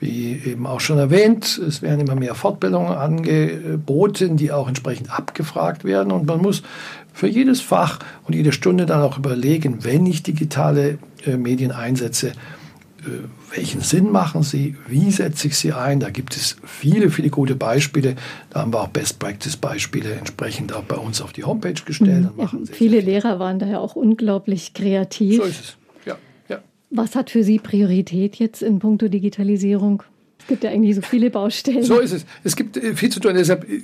[0.00, 5.84] wie eben auch schon erwähnt, es werden immer mehr Fortbildungen angeboten, die auch entsprechend abgefragt
[5.84, 6.62] werden und man muss
[7.12, 12.28] für jedes Fach und jede Stunde dann auch überlegen, wenn ich digitale äh, Medien einsetze,
[12.28, 12.32] äh,
[13.54, 16.00] welchen Sinn machen sie, wie setze ich sie ein.
[16.00, 18.16] Da gibt es viele, viele gute Beispiele.
[18.50, 22.36] Da haben wir auch Best-Practice-Beispiele entsprechend auch bei uns auf die Homepage gestellt.
[22.36, 22.40] Mhm.
[22.40, 25.36] Ja, viele Lehrer waren daher auch unglaublich kreativ.
[25.36, 25.76] So ist es.
[26.04, 26.16] Ja,
[26.48, 26.58] ja.
[26.90, 30.02] Was hat für Sie Priorität jetzt in puncto Digitalisierung?
[30.48, 31.84] Gibt ja eigentlich so viele Baustellen.
[31.84, 32.26] So ist es.
[32.42, 33.34] Es gibt äh, viel zu tun.
[33.34, 33.82] Deshalb, äh,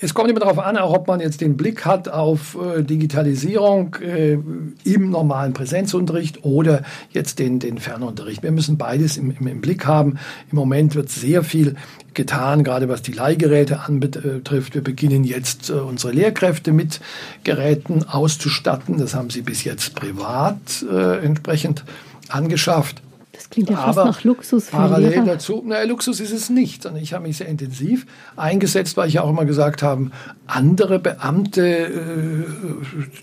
[0.00, 3.96] es kommt immer darauf an, auch ob man jetzt den Blick hat auf äh, Digitalisierung
[3.98, 8.42] im normalen Präsenzunterricht oder jetzt den, den Fernunterricht.
[8.42, 10.18] Wir müssen beides im, im, im Blick haben.
[10.50, 11.74] Im Moment wird sehr viel
[12.14, 14.74] getan, gerade was die Leihgeräte anbetrifft.
[14.74, 17.00] Wir beginnen jetzt unsere Lehrkräfte mit
[17.42, 18.98] Geräten auszustatten.
[18.98, 20.84] Das haben sie bis jetzt privat
[21.22, 21.84] entsprechend
[22.28, 23.02] angeschafft.
[23.38, 24.66] Das klingt ja fast nach Luxus.
[24.66, 25.24] Parallel Lehrer.
[25.24, 29.14] dazu, naja, Luxus ist es nicht, sondern ich habe mich sehr intensiv eingesetzt, weil ich
[29.14, 30.10] ja auch immer gesagt habe,
[30.48, 32.44] andere Beamte äh,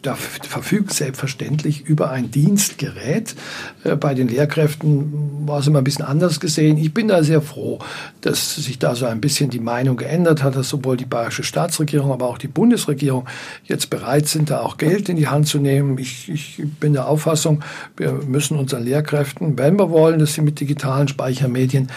[0.03, 3.35] da verfügen selbstverständlich über ein Dienstgerät.
[3.83, 6.77] Äh, bei den Lehrkräften war es immer ein bisschen anders gesehen.
[6.77, 7.79] Ich bin da sehr froh,
[8.21, 12.13] dass sich da so ein bisschen die Meinung geändert hat, dass sowohl die bayerische Staatsregierung,
[12.13, 13.27] aber auch die Bundesregierung
[13.65, 15.97] jetzt bereit sind, da auch Geld in die Hand zu nehmen.
[15.97, 17.63] Ich, ich bin der Auffassung,
[17.97, 21.89] wir müssen unseren Lehrkräften, wenn wir wollen, wollen, dass sie mit digitalen Speichermedien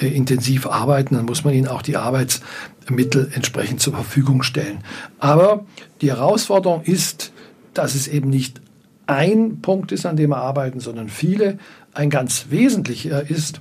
[0.00, 4.84] äh, intensiv arbeiten, dann muss man ihnen auch die Arbeitsmittel entsprechend zur Verfügung stellen.
[5.18, 5.64] Aber
[6.00, 7.32] die Herausforderung ist,
[7.74, 8.60] dass es eben nicht
[9.08, 11.58] ein Punkt ist, an dem wir arbeiten, sondern viele.
[11.92, 13.60] Ein ganz wesentlicher ist,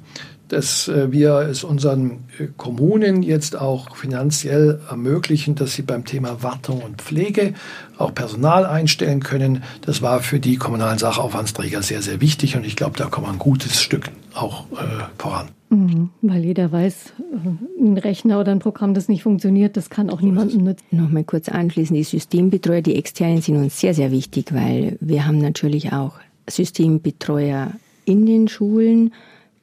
[0.56, 6.44] dass äh, wir es unseren äh, Kommunen jetzt auch finanziell ermöglichen, dass sie beim Thema
[6.44, 7.54] Wartung und Pflege
[7.98, 9.64] auch Personal einstellen können.
[9.82, 13.34] Das war für die kommunalen Sachaufwandsträger sehr, sehr wichtig und ich glaube, da kommen wir
[13.34, 15.50] ein gutes Stück auch äh, voran.
[15.72, 20.10] Mhm, weil jeder weiß, äh, ein Rechner oder ein Programm, das nicht funktioniert, das kann
[20.10, 20.86] auch niemandem nützen.
[20.92, 25.40] Nochmal kurz anschließen, die Systembetreuer, die externen sind uns sehr, sehr wichtig, weil wir haben
[25.40, 26.14] natürlich auch
[26.50, 27.72] Systembetreuer
[28.06, 29.12] in den Schulen,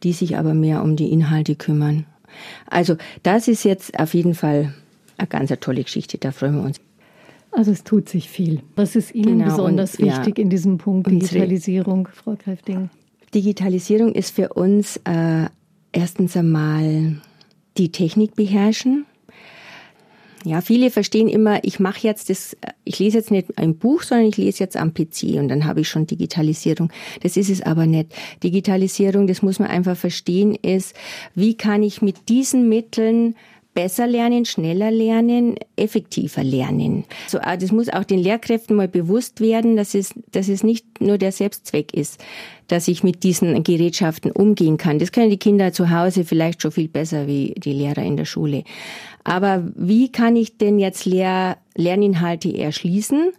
[0.02, 2.06] die sich aber mehr um die Inhalte kümmern.
[2.68, 4.74] Also das ist jetzt auf jeden Fall
[5.18, 6.80] eine ganz tolle Geschichte, da freuen wir uns.
[7.52, 8.60] Also es tut sich viel.
[8.76, 12.88] Was ist Ihnen genau, besonders und, wichtig ja, in diesem Punkt Digitalisierung, Frau Kräfting?
[13.34, 15.46] Digitalisierung ist für uns äh,
[15.92, 17.16] erstens einmal
[17.76, 19.04] die Technik beherrschen.
[20.44, 24.26] Ja, viele verstehen immer, ich mache jetzt das, ich lese jetzt nicht ein Buch, sondern
[24.26, 26.92] ich lese jetzt am PC und dann habe ich schon Digitalisierung.
[27.22, 28.08] Das ist es aber nicht.
[28.42, 30.94] Digitalisierung, das muss man einfach verstehen, ist,
[31.34, 33.36] wie kann ich mit diesen Mitteln
[33.74, 37.04] besser lernen, schneller lernen, effektiver lernen.
[37.26, 41.00] So, ah, das muss auch den Lehrkräften mal bewusst werden, dass es, dass es nicht
[41.00, 42.22] nur der Selbstzweck ist,
[42.68, 44.98] dass ich mit diesen Gerätschaften umgehen kann.
[44.98, 48.24] Das können die Kinder zu Hause vielleicht schon viel besser wie die Lehrer in der
[48.24, 48.64] Schule.
[49.24, 53.30] Aber wie kann ich denn jetzt Lehr Lerninhalte erschließen?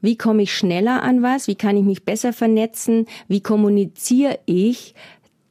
[0.00, 1.48] Wie komme ich schneller an was?
[1.48, 3.06] Wie kann ich mich besser vernetzen?
[3.28, 4.94] Wie kommuniziere ich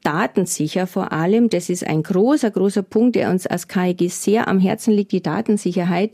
[0.05, 1.49] datensicher vor allem.
[1.49, 5.21] Das ist ein großer, großer Punkt, der uns als KIG sehr am Herzen liegt, die
[5.21, 6.11] Datensicherheit.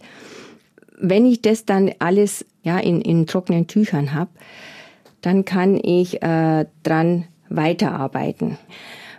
[0.97, 4.31] Wenn ich das dann alles ja in, in trockenen Tüchern habe,
[5.21, 8.57] dann kann ich äh, dran weiterarbeiten.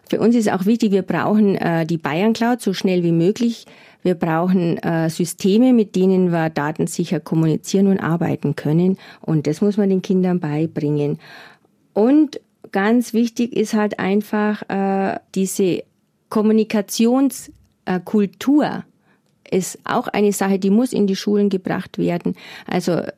[0.09, 3.67] Für uns ist auch wichtig, wir brauchen äh, die Bayern Cloud so schnell wie möglich.
[4.03, 8.99] Wir brauchen äh, Systeme, mit denen wir datensicher kommunizieren und arbeiten können.
[9.21, 11.21] Und das muss man den Kindern beibringen.
[11.93, 12.41] Und
[12.73, 15.83] ganz wichtig ist halt einfach äh, diese
[16.31, 18.85] Kommunikationskultur.
[19.51, 22.35] Ist auch eine Sache, die muss in die Schulen gebracht werden.
[22.67, 23.13] Also äh,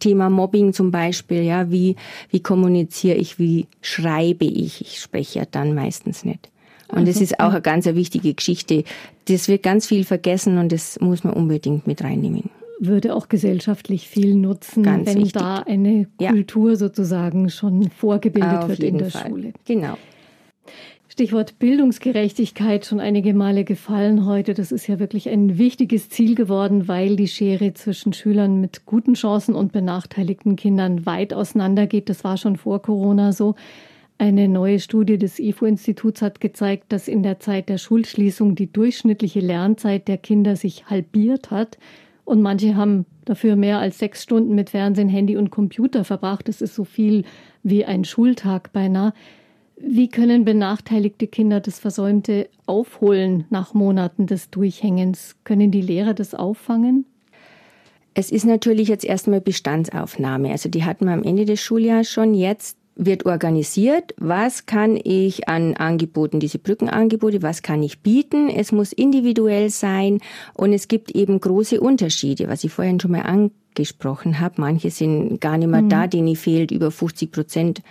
[0.00, 1.96] Thema Mobbing zum Beispiel, ja, wie,
[2.30, 4.80] wie kommuniziere ich, wie schreibe ich?
[4.80, 6.48] Ich spreche ja dann meistens nicht.
[6.88, 8.84] Und also, das ist auch eine ganz wichtige Geschichte.
[9.26, 14.08] Das wird ganz viel vergessen und das muss man unbedingt mit reinnehmen würde auch gesellschaftlich
[14.08, 15.32] viel nutzen, Ganz wenn wichtig.
[15.34, 16.76] da eine Kultur ja.
[16.76, 19.30] sozusagen schon vorgebildet Auf wird in der Fall.
[19.30, 19.52] Schule.
[19.64, 19.96] Genau.
[21.08, 24.52] Stichwort Bildungsgerechtigkeit schon einige Male gefallen heute.
[24.52, 29.14] Das ist ja wirklich ein wichtiges Ziel geworden, weil die Schere zwischen Schülern mit guten
[29.14, 32.08] Chancen und benachteiligten Kindern weit auseinandergeht.
[32.08, 33.54] Das war schon vor Corona so.
[34.16, 39.40] Eine neue Studie des IFO-Instituts hat gezeigt, dass in der Zeit der Schulschließung die durchschnittliche
[39.40, 41.78] Lernzeit der Kinder sich halbiert hat.
[42.24, 46.48] Und manche haben dafür mehr als sechs Stunden mit Fernsehen, Handy und Computer verbracht.
[46.48, 47.24] Das ist so viel
[47.62, 49.12] wie ein Schultag beinahe.
[49.76, 55.36] Wie können benachteiligte Kinder das Versäumte aufholen nach Monaten des Durchhängens?
[55.42, 57.04] Können die Lehrer das auffangen?
[58.14, 60.50] Es ist natürlich jetzt erstmal Bestandsaufnahme.
[60.50, 62.32] Also die hatten wir am Ende des Schuljahres schon.
[62.32, 68.48] Jetzt wird organisiert, was kann ich an Angeboten, diese Brückenangebote, was kann ich bieten.
[68.48, 70.20] Es muss individuell sein
[70.54, 74.60] und es gibt eben große Unterschiede, was ich vorhin schon mal angesprochen habe.
[74.60, 75.88] Manche sind gar nicht mehr mhm.
[75.88, 77.82] da, denen fehlt über 50 Prozent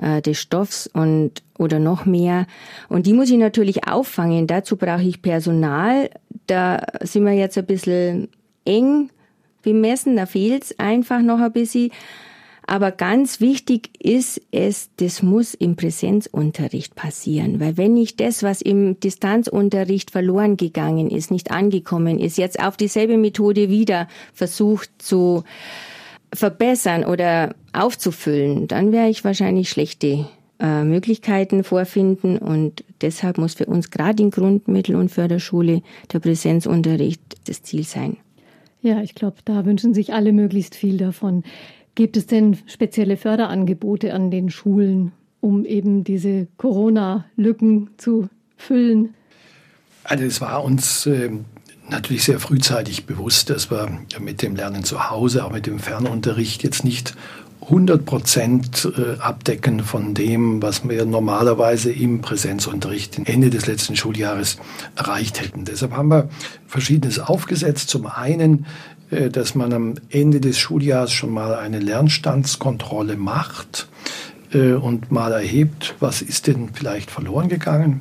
[0.00, 2.46] äh, des Stoffs und oder noch mehr.
[2.88, 4.46] Und die muss ich natürlich auffangen.
[4.46, 6.10] Dazu brauche ich Personal.
[6.46, 8.28] Da sind wir jetzt ein bisschen
[8.64, 9.10] eng
[9.62, 11.90] bemessen, da fehlt es einfach noch ein bisschen.
[12.66, 17.60] Aber ganz wichtig ist es, das muss im Präsenzunterricht passieren.
[17.60, 22.76] Weil wenn nicht das, was im Distanzunterricht verloren gegangen ist, nicht angekommen ist, jetzt auf
[22.76, 25.44] dieselbe Methode wieder versucht zu
[26.32, 30.26] verbessern oder aufzufüllen, dann wäre ich wahrscheinlich schlechte
[30.60, 32.38] äh, Möglichkeiten vorfinden.
[32.38, 35.82] Und deshalb muss für uns gerade in Grundmittel- und Förderschule
[36.12, 38.16] der Präsenzunterricht das Ziel sein.
[38.80, 41.44] Ja, ich glaube, da wünschen sich alle möglichst viel davon.
[41.94, 49.14] Gibt es denn spezielle Förderangebote an den Schulen, um eben diese Corona-Lücken zu füllen?
[50.04, 51.30] Also es war uns äh,
[51.90, 56.62] natürlich sehr frühzeitig bewusst, dass wir mit dem Lernen zu Hause, auch mit dem Fernunterricht
[56.62, 57.14] jetzt nicht
[57.62, 64.56] 100 Prozent äh, abdecken von dem, was wir normalerweise im Präsenzunterricht Ende des letzten Schuljahres
[64.96, 65.64] erreicht hätten.
[65.64, 66.28] Deshalb haben wir
[66.66, 67.88] Verschiedenes aufgesetzt.
[67.88, 68.66] Zum einen
[69.12, 73.86] dass man am Ende des Schuljahres schon mal eine Lernstandskontrolle macht
[74.52, 78.00] äh, und mal erhebt, was ist denn vielleicht verloren gegangen.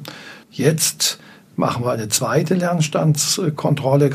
[0.52, 1.20] Jetzt
[1.58, 4.12] machen wir eine zweite Lernstandskontrolle,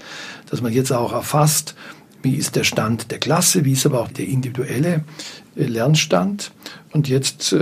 [0.48, 1.74] dass man jetzt auch erfasst,
[2.22, 5.04] wie ist der Stand der Klasse, wie ist aber auch der individuelle
[5.54, 6.52] äh, Lernstand.
[6.92, 7.54] Und jetzt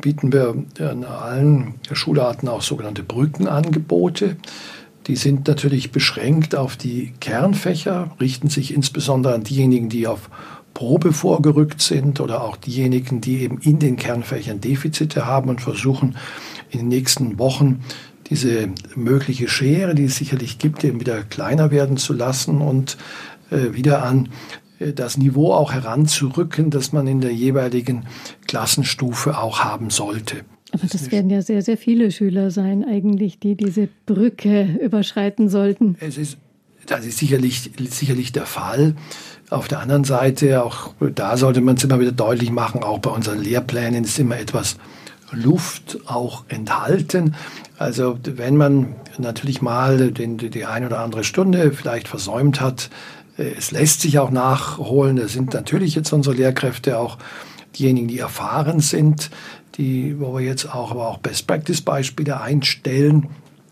[0.00, 4.38] bieten wir an allen Schularten auch sogenannte Brückenangebote.
[5.08, 10.28] Die sind natürlich beschränkt auf die Kernfächer, richten sich insbesondere an diejenigen, die auf
[10.74, 16.16] Probe vorgerückt sind oder auch diejenigen, die eben in den Kernfächern Defizite haben und versuchen
[16.70, 17.82] in den nächsten Wochen
[18.28, 22.98] diese mögliche Schere, die es sicherlich gibt, eben wieder kleiner werden zu lassen und
[23.50, 24.28] äh, wieder an
[24.78, 28.06] äh, das Niveau auch heranzurücken, das man in der jeweiligen
[28.46, 30.44] Klassenstufe auch haben sollte.
[30.72, 35.96] Aber das werden ja sehr, sehr viele Schüler sein, eigentlich, die diese Brücke überschreiten sollten.
[36.00, 36.36] Es ist,
[36.86, 38.94] das ist sicherlich, sicherlich der Fall.
[39.50, 43.10] Auf der anderen Seite, auch da sollte man es immer wieder deutlich machen, auch bei
[43.10, 44.76] unseren Lehrplänen ist immer etwas
[45.32, 47.34] Luft auch enthalten.
[47.78, 52.90] Also wenn man natürlich mal den, die eine oder andere Stunde vielleicht versäumt hat,
[53.36, 55.18] äh, es lässt sich auch nachholen.
[55.18, 57.18] Es sind natürlich jetzt unsere Lehrkräfte auch
[57.78, 59.30] diejenigen, die erfahren sind,
[59.78, 63.28] die, wo wir jetzt auch, aber auch Best-Practice-Beispiele einstellen,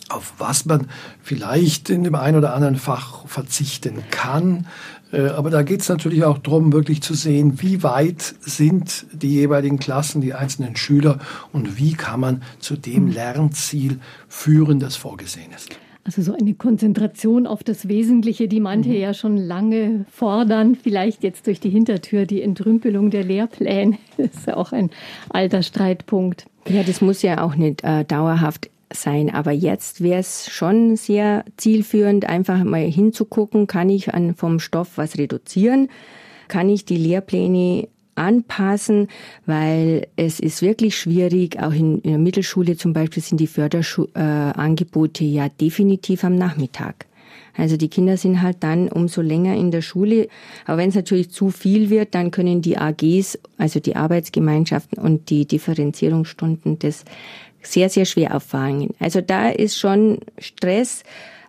[0.09, 0.87] auf was man
[1.23, 4.67] vielleicht in dem einen oder anderen Fach verzichten kann.
[5.13, 9.33] Äh, aber da geht es natürlich auch darum, wirklich zu sehen, wie weit sind die
[9.33, 11.19] jeweiligen Klassen, die einzelnen Schüler
[11.53, 13.99] und wie kann man zu dem Lernziel
[14.29, 15.77] führen, das vorgesehen ist.
[16.07, 18.97] Also so eine Konzentration auf das Wesentliche, die manche mhm.
[18.97, 24.47] ja schon lange fordern, vielleicht jetzt durch die Hintertür, die Entrümpelung der Lehrpläne, das ist
[24.47, 24.91] ja auch ein
[25.31, 26.47] alter Streitpunkt.
[26.69, 31.45] Ja, das muss ja auch nicht äh, dauerhaft sein, aber jetzt wäre es schon sehr
[31.57, 35.89] zielführend, einfach mal hinzugucken, kann ich an, vom Stoff was reduzieren,
[36.47, 39.09] kann ich die Lehrpläne anpassen,
[39.47, 41.61] weil es ist wirklich schwierig.
[41.61, 47.07] Auch in, in der Mittelschule zum Beispiel sind die Förderangebote äh, ja definitiv am Nachmittag.
[47.57, 50.29] Also die Kinder sind halt dann umso länger in der Schule.
[50.67, 55.31] Aber wenn es natürlich zu viel wird, dann können die AGs, also die Arbeitsgemeinschaften und
[55.31, 57.05] die Differenzierungsstunden das
[57.63, 58.91] sehr, sehr schwer auffangen.
[59.01, 61.03] Also da ist schon Stress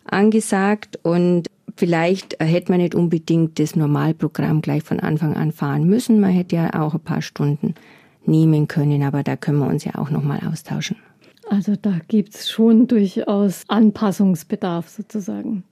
[0.06, 1.48] angesagt und
[1.78, 6.20] Vielleicht hätte man nicht unbedingt das Normalprogramm gleich von Anfang an fahren müssen.
[6.20, 7.76] Man hätte ja auch ein paar Stunden
[8.26, 10.98] nehmen können, aber da können wir uns ja auch nochmal austauschen.
[11.48, 15.64] Also da gibt es schon durchaus Anpassungsbedarf sozusagen.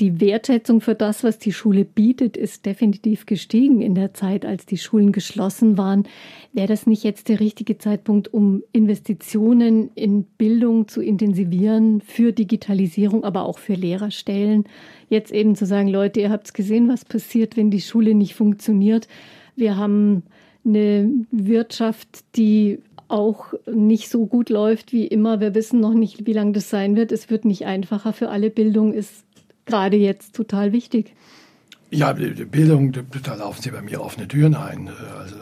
[0.00, 4.66] Die Wertschätzung für das, was die Schule bietet, ist definitiv gestiegen in der Zeit, als
[4.66, 6.08] die Schulen geschlossen waren.
[6.52, 13.22] Wäre das nicht jetzt der richtige Zeitpunkt, um Investitionen in Bildung zu intensivieren für Digitalisierung,
[13.22, 14.64] aber auch für Lehrerstellen?
[15.08, 18.34] Jetzt eben zu sagen, Leute, ihr habt es gesehen, was passiert, wenn die Schule nicht
[18.34, 19.06] funktioniert.
[19.54, 20.24] Wir haben
[20.64, 25.38] eine Wirtschaft, die auch nicht so gut läuft wie immer.
[25.38, 27.12] Wir wissen noch nicht, wie lange das sein wird.
[27.12, 28.50] Es wird nicht einfacher für alle.
[28.50, 29.23] Bildung ist
[29.66, 31.14] gerade jetzt total wichtig.
[31.90, 32.92] Ja, Bildung,
[33.22, 34.90] da laufen Sie bei mir offene Türen ein.
[35.18, 35.36] Also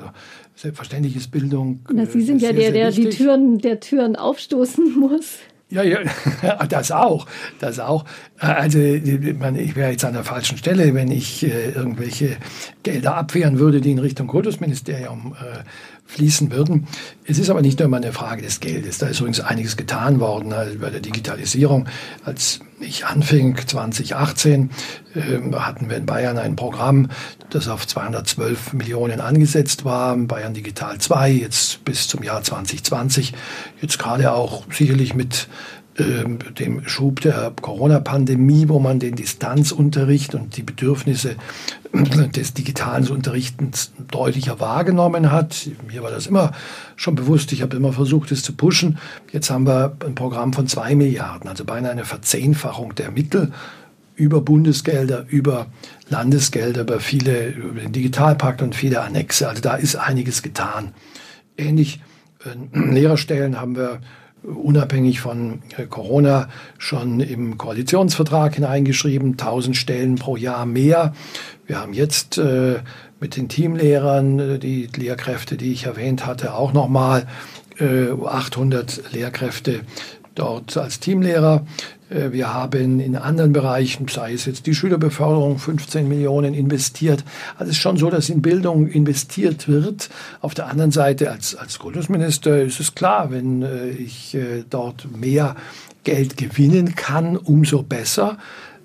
[0.54, 1.80] selbstverständlich ist Bildung.
[1.90, 5.38] Na, Sie sind ja der, der die Türen, der Türen aufstoßen muss.
[5.70, 6.00] Ja, ja,
[6.68, 7.26] das auch,
[7.58, 8.04] das auch.
[8.36, 12.36] Also ich wäre jetzt an der falschen Stelle, wenn ich äh, irgendwelche
[12.82, 15.62] Gelder abwehren würde, die in Richtung Kultusministerium äh,
[16.12, 16.86] fließen würden.
[17.24, 18.98] Es ist aber nicht nur immer eine Frage des Geldes.
[18.98, 21.88] Da ist übrigens einiges getan worden also bei der Digitalisierung.
[22.24, 24.70] Als ich anfing 2018,
[25.14, 25.20] äh,
[25.54, 27.08] hatten wir in Bayern ein Programm,
[27.50, 30.16] das auf 212 Millionen angesetzt war.
[30.16, 33.32] Bayern Digital 2, jetzt bis zum Jahr 2020.
[33.80, 35.48] Jetzt gerade auch sicherlich mit
[35.98, 41.36] dem Schub der Corona-Pandemie, wo man den Distanzunterricht und die Bedürfnisse
[41.92, 45.68] des digitalen Unterrichtens deutlicher wahrgenommen hat.
[45.86, 46.52] Mir war das immer
[46.96, 47.52] schon bewusst.
[47.52, 48.98] Ich habe immer versucht, es zu pushen.
[49.32, 53.52] Jetzt haben wir ein Programm von zwei Milliarden, also beinahe eine Verzehnfachung der Mittel
[54.14, 55.66] über Bundesgelder, über
[56.08, 59.48] Landesgelder, über viele, über den Digitalpakt und viele Annexe.
[59.48, 60.94] Also da ist einiges getan.
[61.58, 62.00] Ähnlich
[62.44, 64.00] äh, Lehrerstellen haben wir
[64.42, 71.14] unabhängig von äh, Corona schon im Koalitionsvertrag hineingeschrieben, 1000 Stellen pro Jahr mehr.
[71.66, 72.80] Wir haben jetzt äh,
[73.20, 77.26] mit den Teamlehrern, äh, die Lehrkräfte, die ich erwähnt hatte, auch nochmal
[77.78, 79.80] äh, 800 Lehrkräfte
[80.34, 81.64] dort als Teamlehrer.
[82.12, 87.24] Äh, wir haben in anderen Bereichen, sei es jetzt die Schülerbeförderung, 15 Millionen investiert.
[87.56, 90.10] Also es ist schon so, dass in Bildung investiert wird.
[90.40, 95.08] Auf der anderen Seite als, als Kultusminister ist es klar, wenn äh, ich äh, dort
[95.16, 95.56] mehr
[96.04, 98.38] Geld gewinnen kann, umso besser.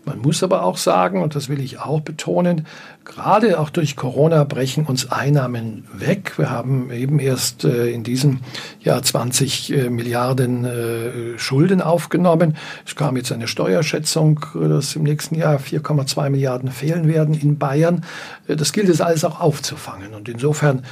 [0.08, 2.66] Man muss aber auch sagen, und das will ich auch betonen,
[3.04, 6.38] gerade auch durch Corona brechen uns Einnahmen weg.
[6.38, 8.40] Wir haben eben erst äh, in diesem
[8.80, 12.56] Jahr 20 äh, Milliarden äh, Schulden aufgenommen.
[12.86, 18.06] Es kam jetzt eine Steuerschätzung, dass im nächsten Jahr 4,2 Milliarden fehlen werden in Bayern.
[18.48, 20.14] Das gilt es alles auch aufzufangen.
[20.14, 20.86] Und insofern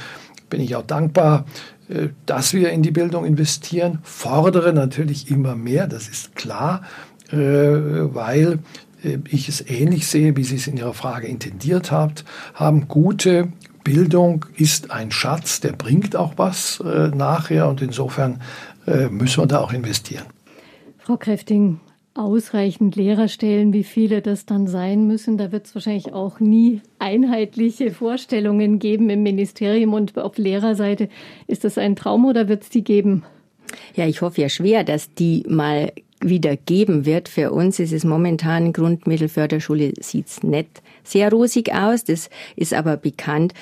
[0.50, 1.46] bin ich auch dankbar,
[2.26, 6.82] dass wir in die Bildung investieren, fordere natürlich immer mehr, das ist klar,
[7.30, 8.58] weil äh,
[9.28, 12.88] ich es ähnlich sehe, wie Sie es in Ihrer Frage intendiert habt, haben.
[12.88, 13.48] Gute
[13.84, 18.40] Bildung ist ein Schatz, der bringt auch was äh, nachher und insofern
[18.86, 20.26] äh, müssen wir da auch investieren.
[20.98, 21.78] Frau Kräfting,
[22.16, 25.38] ausreichend Lehrerstellen, wie viele das dann sein müssen.
[25.38, 31.08] Da wird es wahrscheinlich auch nie einheitliche Vorstellungen geben im Ministerium und auf Lehrerseite.
[31.46, 33.24] Ist das ein Traum oder wird es die geben?
[33.94, 35.92] Ja, ich hoffe ja schwer, dass die mal
[36.28, 37.28] wieder geben wird.
[37.28, 42.04] Für uns ist es momentan Grundmittelförderschule sieht's nicht sehr rosig aus.
[42.04, 43.54] Das ist aber bekannt.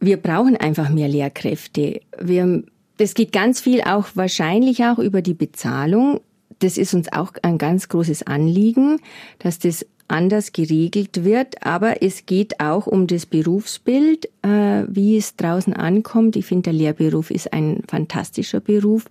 [0.00, 2.00] Wir brauchen einfach mehr Lehrkräfte.
[2.20, 2.62] Wir,
[2.98, 6.20] das geht ganz viel auch wahrscheinlich auch über die Bezahlung.
[6.58, 8.98] Das ist uns auch ein ganz großes Anliegen,
[9.38, 15.36] dass das anders geregelt wird, aber es geht auch um das Berufsbild, äh, wie es
[15.36, 16.36] draußen ankommt.
[16.36, 19.06] Ich finde, der Lehrberuf ist ein fantastischer Beruf.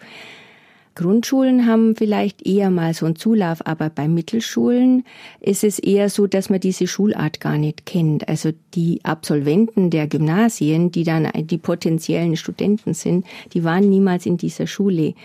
[0.95, 5.03] Grundschulen haben vielleicht eher mal so einen Zulauf, aber bei Mittelschulen
[5.39, 8.27] ist es eher so, dass man diese Schulart gar nicht kennt.
[8.27, 14.37] Also die Absolventen der Gymnasien, die dann die potenziellen Studenten sind, die waren niemals in
[14.37, 15.15] dieser Schule.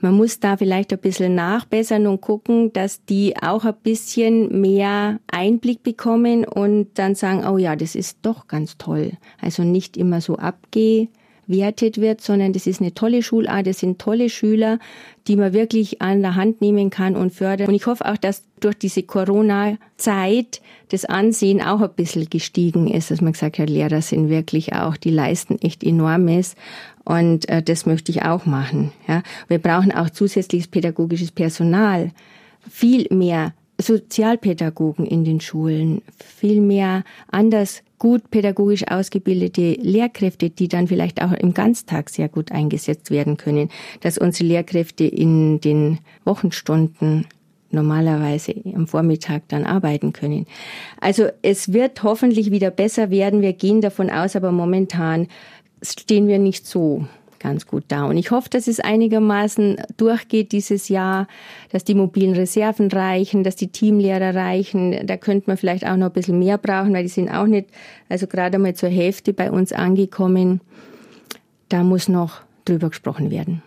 [0.00, 5.20] Man muss da vielleicht ein bisschen nachbessern und gucken, dass die auch ein bisschen mehr
[5.30, 9.12] Einblick bekommen und dann sagen, oh ja, das ist doch ganz toll.
[9.40, 11.08] Also nicht immer so abgehen
[11.46, 14.78] wertet wird, sondern das ist eine tolle Schulart, das sind tolle Schüler,
[15.26, 17.68] die man wirklich an der Hand nehmen kann und fördern.
[17.68, 23.10] Und ich hoffe auch, dass durch diese Corona-Zeit das Ansehen auch ein bisschen gestiegen ist,
[23.10, 26.56] dass man gesagt hat, Lehrer sind wirklich auch, die leisten echt enormes.
[27.04, 28.92] Und äh, das möchte ich auch machen.
[29.08, 29.22] Ja.
[29.48, 32.10] Wir brauchen auch zusätzliches pädagogisches Personal,
[32.68, 40.88] viel mehr Sozialpädagogen in den Schulen, viel mehr anders gut pädagogisch ausgebildete Lehrkräfte, die dann
[40.88, 43.70] vielleicht auch im Ganztag sehr gut eingesetzt werden können,
[44.02, 47.24] dass unsere Lehrkräfte in den Wochenstunden
[47.70, 50.44] normalerweise am Vormittag dann arbeiten können.
[51.00, 53.40] Also es wird hoffentlich wieder besser werden.
[53.40, 55.28] Wir gehen davon aus, aber momentan
[55.80, 57.06] stehen wir nicht so
[57.44, 58.06] ganz gut da.
[58.06, 61.28] Und ich hoffe, dass es einigermaßen durchgeht dieses Jahr,
[61.70, 65.06] dass die mobilen Reserven reichen, dass die Teamlehrer reichen.
[65.06, 67.68] Da könnte man vielleicht auch noch ein bisschen mehr brauchen, weil die sind auch nicht,
[68.08, 70.62] also gerade mal zur Hälfte bei uns angekommen.
[71.68, 73.62] Da muss noch drüber gesprochen werden.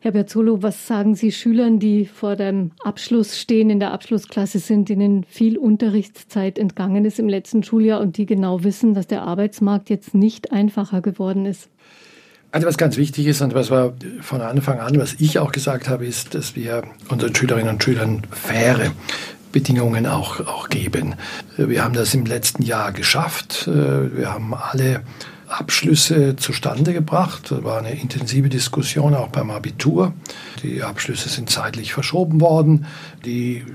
[0.00, 4.88] Herr Berzolo, was sagen Sie Schülern, die vor dem Abschluss stehen, in der Abschlussklasse sind,
[4.88, 9.90] denen viel Unterrichtszeit entgangen ist im letzten Schuljahr und die genau wissen, dass der Arbeitsmarkt
[9.90, 11.70] jetzt nicht einfacher geworden ist?
[12.56, 13.92] Also was ganz wichtig ist und was wir
[14.22, 18.22] von Anfang an, was ich auch gesagt habe, ist, dass wir unseren Schülerinnen und Schülern
[18.30, 18.92] faire
[19.52, 21.16] Bedingungen auch, auch geben.
[21.58, 23.66] Wir haben das im letzten Jahr geschafft.
[23.66, 25.02] Wir haben alle
[25.48, 27.50] Abschlüsse zustande gebracht.
[27.50, 30.14] Das war eine intensive Diskussion auch beim Abitur.
[30.62, 32.86] Die Abschlüsse sind zeitlich verschoben worden.
[33.26, 33.66] Die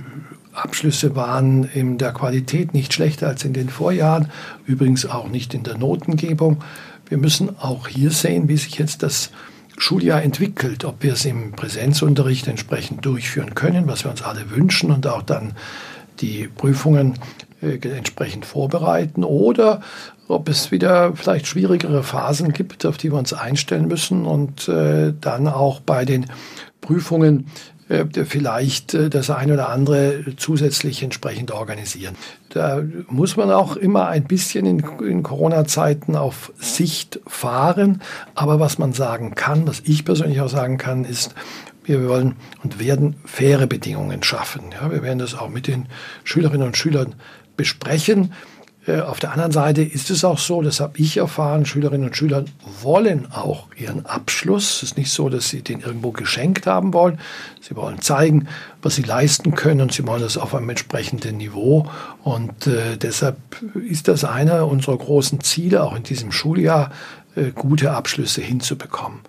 [0.54, 4.32] Abschlüsse waren in der Qualität nicht schlechter als in den Vorjahren,
[4.66, 6.64] übrigens auch nicht in der Notengebung.
[7.12, 9.32] Wir müssen auch hier sehen, wie sich jetzt das
[9.78, 14.92] Schuljahr entwickelt, ob wir es im Präsenzunterricht entsprechend durchführen können, was wir uns alle wünschen
[14.92, 15.52] und auch dann
[16.22, 17.16] die Prüfungen
[17.62, 19.82] äh, entsprechend vorbereiten oder
[20.30, 25.14] ob es wieder vielleicht schwierigere Phasen gibt, auf die wir uns einstellen müssen und äh,
[25.20, 26.28] dann auch bei den
[26.80, 27.48] Prüfungen
[28.26, 32.16] vielleicht äh, das eine oder andere zusätzlich entsprechend organisieren.
[32.50, 38.02] Da muss man auch immer ein bisschen in, in Corona-Zeiten auf Sicht fahren.
[38.36, 41.36] Aber was man sagen kann, was ich persönlich auch sagen kann, ist,
[41.84, 44.66] wir wollen und werden faire Bedingungen schaffen.
[44.72, 45.88] Ja, wir werden das auch mit den
[46.24, 47.16] Schülerinnen und Schülern
[47.58, 48.34] besprechen.
[48.88, 52.18] Äh, auf der anderen Seite ist es auch so, das habe ich erfahren, Schülerinnen und
[52.18, 52.46] Schüler
[52.82, 54.78] wollen auch ihren Abschluss.
[54.78, 57.20] Es ist nicht so, dass sie den irgendwo geschenkt haben wollen.
[57.62, 58.48] Sie wollen zeigen,
[58.82, 61.88] was sie leisten können und sie wollen das auf einem entsprechenden Niveau.
[62.24, 63.38] Und äh, deshalb
[63.88, 66.92] ist das einer unserer großen Ziele, auch in diesem Schuljahr,
[67.36, 69.20] äh, gute Abschlüsse hinzubekommen.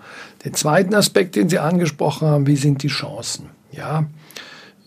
[0.45, 3.51] Den zweiten Aspekt, den Sie angesprochen haben, wie sind die Chancen?
[3.71, 4.07] Ja,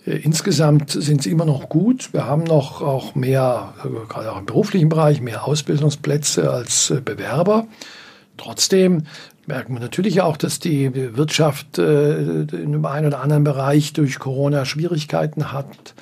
[0.06, 2.14] insgesamt sind sie immer noch gut.
[2.14, 7.02] Wir haben noch auch mehr, äh, gerade auch im beruflichen Bereich, mehr Ausbildungsplätze als äh,
[7.02, 7.68] Bewerber.
[8.38, 9.04] Trotzdem
[9.48, 14.66] merken wir natürlich auch, dass die Wirtschaft in dem einen oder anderen Bereich durch Corona
[14.66, 15.94] Schwierigkeiten hat.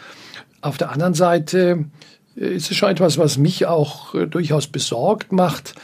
[0.61, 1.85] Auf der anderen Seite
[2.35, 5.75] ist es schon etwas, was mich auch durchaus besorgt macht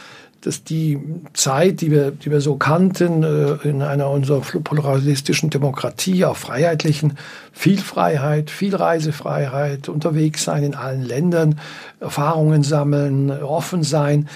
[0.41, 0.99] dass die
[1.33, 7.17] Zeit, die wir, die wir so kannten, äh, in einer unserer pluralistischen Demokratie, auch freiheitlichen,
[7.51, 11.59] viel Freiheit, viel Reisefreiheit, unterwegs sein in allen Ländern,
[11.99, 14.29] Erfahrungen sammeln, offen sein,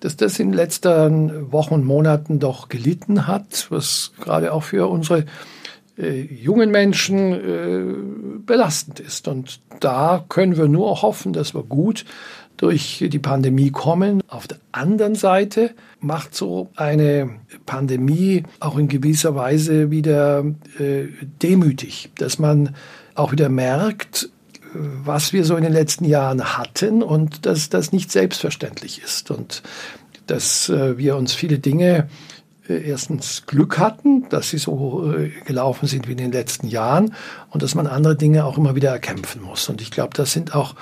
[0.00, 4.88] dass das in den letzten Wochen und Monaten doch gelitten hat, was gerade auch für
[4.88, 5.26] unsere
[5.98, 9.28] äh, jungen Menschen äh, belastend ist.
[9.28, 12.06] Und da können wir nur hoffen, dass wir gut
[12.60, 14.22] durch die Pandemie kommen.
[14.28, 17.30] Auf der anderen Seite macht so eine
[17.64, 20.44] Pandemie auch in gewisser Weise wieder
[20.78, 21.06] äh,
[21.42, 22.74] demütig, dass man
[23.14, 24.28] auch wieder merkt,
[24.74, 29.62] was wir so in den letzten Jahren hatten und dass das nicht selbstverständlich ist und
[30.26, 32.08] dass äh, wir uns viele Dinge
[32.68, 37.14] äh, erstens Glück hatten, dass sie so äh, gelaufen sind wie in den letzten Jahren
[37.48, 39.66] und dass man andere Dinge auch immer wieder erkämpfen muss.
[39.70, 40.74] Und ich glaube, das sind auch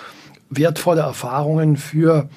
[0.51, 2.29] wertvolle Erfahrungen für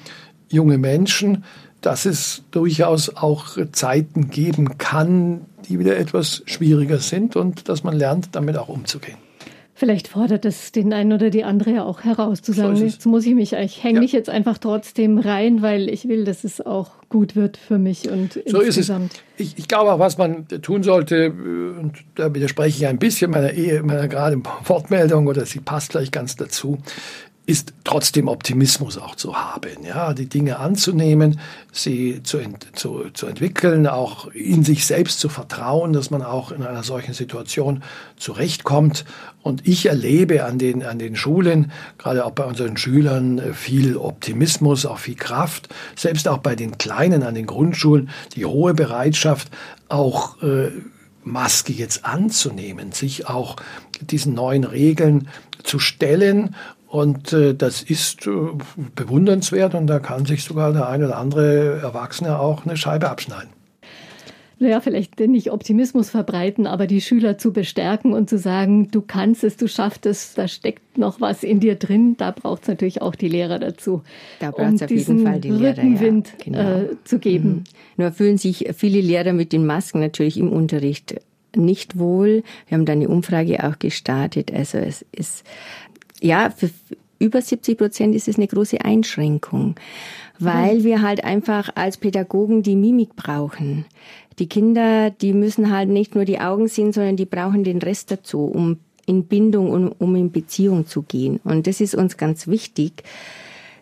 [0.48, 1.44] junge Menschen,
[1.80, 7.96] dass es durchaus auch Zeiten geben kann, die wieder etwas schwieriger sind und dass man
[7.96, 9.16] lernt, damit auch umzugehen.
[9.74, 13.04] Vielleicht fordert es den einen oder die andere ja auch heraus, zu sagen, so jetzt
[13.04, 14.00] muss ich mich, ich hänge ja.
[14.00, 18.08] mich jetzt einfach trotzdem rein, weil ich will, dass es auch gut wird für mich
[18.08, 19.14] und so insgesamt.
[19.14, 19.44] ist es.
[19.48, 23.54] Ich, ich glaube auch, was man tun sollte, und da widerspreche ich ein bisschen meiner
[23.54, 26.78] Ehe, meiner gerade Wortmeldung, oder sie passt gleich ganz dazu,
[27.44, 31.40] ist trotzdem Optimismus auch zu haben, ja, die Dinge anzunehmen,
[31.72, 36.52] sie zu, ent, zu, zu entwickeln, auch in sich selbst zu vertrauen, dass man auch
[36.52, 37.82] in einer solchen Situation
[38.16, 39.04] zurechtkommt.
[39.42, 44.86] Und ich erlebe an den, an den Schulen, gerade auch bei unseren Schülern, viel Optimismus,
[44.86, 49.50] auch viel Kraft, selbst auch bei den Kleinen an den Grundschulen, die hohe Bereitschaft,
[49.88, 50.70] auch äh,
[51.24, 53.56] Maske jetzt anzunehmen, sich auch
[54.00, 55.28] diesen neuen Regeln
[55.64, 56.54] zu stellen
[56.92, 58.30] und äh, das ist äh,
[58.94, 63.48] bewundernswert und da kann sich sogar der ein oder andere Erwachsene auch eine Scheibe abschneiden.
[64.58, 69.42] Naja, vielleicht nicht Optimismus verbreiten, aber die Schüler zu bestärken und zu sagen, du kannst
[69.42, 72.14] es, du schaffst es, da steckt noch was in dir drin.
[72.18, 74.02] Da braucht es natürlich auch die Lehrer dazu.
[74.38, 75.78] Da braucht es um auf jeden Fall die Lehrer.
[75.78, 76.60] Rückenwind ja, genau.
[76.60, 77.48] äh, zu geben.
[77.48, 77.64] Mhm.
[77.96, 81.14] Nur fühlen sich viele Lehrer mit den Masken natürlich im Unterricht
[81.56, 82.42] nicht wohl.
[82.68, 84.52] Wir haben da eine Umfrage auch gestartet.
[84.52, 85.44] Also es ist
[86.22, 86.70] ja, für
[87.18, 89.76] über 70 Prozent ist es eine große Einschränkung,
[90.38, 90.84] weil mhm.
[90.84, 93.84] wir halt einfach als Pädagogen die Mimik brauchen.
[94.38, 98.10] Die Kinder, die müssen halt nicht nur die Augen sehen, sondern die brauchen den Rest
[98.10, 101.40] dazu, um in Bindung und um in Beziehung zu gehen.
[101.44, 103.02] Und das ist uns ganz wichtig.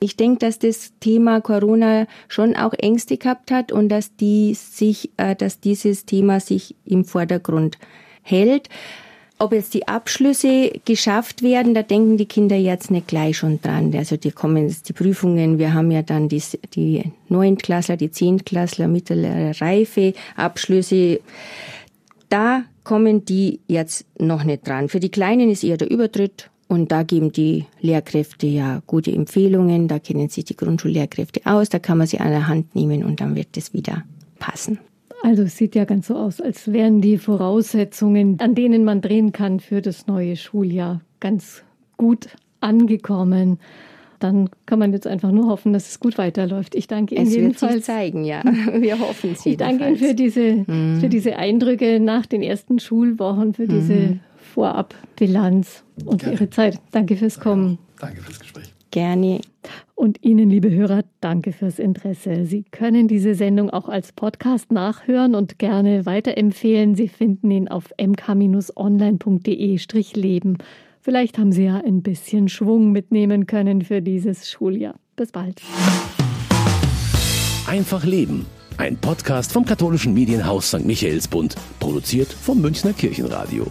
[0.00, 5.10] Ich denke, dass das Thema Corona schon auch Ängste gehabt hat und dass die sich,
[5.18, 7.78] äh, dass dieses Thema sich im Vordergrund
[8.22, 8.68] hält.
[9.42, 13.90] Ob jetzt die Abschlüsse geschafft werden, da denken die Kinder jetzt nicht gleich schon dran.
[13.96, 16.42] Also die kommen jetzt die Prüfungen, wir haben ja dann die,
[16.74, 21.20] die Neuntklässler, die Zehntklässler, mittlere Reife, Abschlüsse.
[22.28, 24.90] Da kommen die jetzt noch nicht dran.
[24.90, 29.88] Für die Kleinen ist eher der Übertritt und da geben die Lehrkräfte ja gute Empfehlungen,
[29.88, 33.22] da kennen sich die Grundschullehrkräfte aus, da kann man sie an der Hand nehmen und
[33.22, 34.04] dann wird es wieder
[34.38, 34.80] passen.
[35.22, 39.32] Also es sieht ja ganz so aus, als wären die Voraussetzungen, an denen man drehen
[39.32, 41.62] kann für das neue Schuljahr, ganz
[41.96, 42.28] gut
[42.60, 43.58] angekommen.
[44.18, 46.74] Dann kann man jetzt einfach nur hoffen, dass es gut weiterläuft.
[46.74, 47.62] Ich danke Ihnen es jedenfalls.
[47.62, 48.42] Es wird sich zeigen, ja.
[48.74, 51.00] Wir hoffen es Ich danke Ihnen für diese, mhm.
[51.00, 54.20] für diese Eindrücke nach den ersten Schulwochen, für diese mhm.
[54.54, 56.78] Vorabbilanz und für Ihre Zeit.
[56.92, 57.78] Danke fürs Kommen.
[57.98, 58.69] Danke fürs Gespräch.
[58.90, 59.40] Gerne.
[59.94, 62.46] Und Ihnen, liebe Hörer, danke fürs Interesse.
[62.46, 66.94] Sie können diese Sendung auch als Podcast nachhören und gerne weiterempfehlen.
[66.94, 70.56] Sie finden ihn auf mk-online.de-leben.
[71.00, 74.94] Vielleicht haben Sie ja ein bisschen Schwung mitnehmen können für dieses Schuljahr.
[75.16, 75.60] Bis bald.
[77.66, 78.46] Einfach Leben.
[78.78, 80.86] Ein Podcast vom katholischen Medienhaus St.
[80.86, 83.66] Michaelsbund, produziert vom Münchner Kirchenradio.